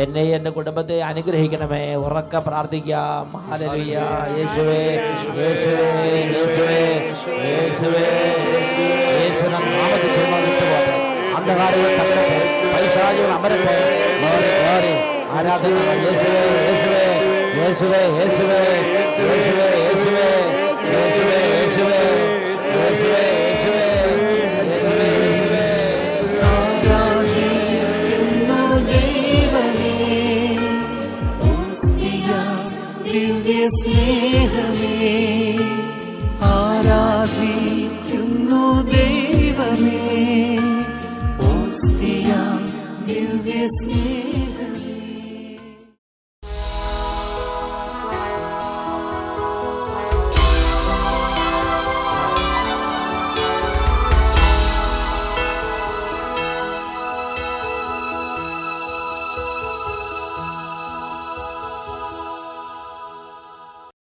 എന്നെ 0.02 0.22
എന്റെ 0.36 0.50
കുടുംബത്തെ 0.56 0.96
അനുഗ്രഹിക്കണമേ 1.08 1.82
ഉറക്ക 2.04 2.38
പ്രാർത്ഥിക്കാം 2.46 3.28
ഹല്ലേലൂയ 3.46 3.94
യേശുവേ 4.38 4.80
യേശുവേ 5.38 5.86
യേശുവേ 6.30 6.80
യേശുവേ 7.46 8.06
തകരട്ടെ 11.42 12.16
പൈശാചികൾ 12.72 13.30
അമരട്ടെ. 13.34 13.76
ആരാധന 15.34 15.76
യേശുവേ 16.04 16.42
യേശുവേ 16.60 17.04
യേശുവേ 17.58 18.00
യേശുവേ 18.20 18.60
യേശുവേ 19.22 19.68
യേശുവേ 19.80 20.26
യേശുവേ 20.92 21.38
യേശുവേ 21.52 22.00
യേശുവേ 22.76 23.24
സ്നേഹം 33.78 34.79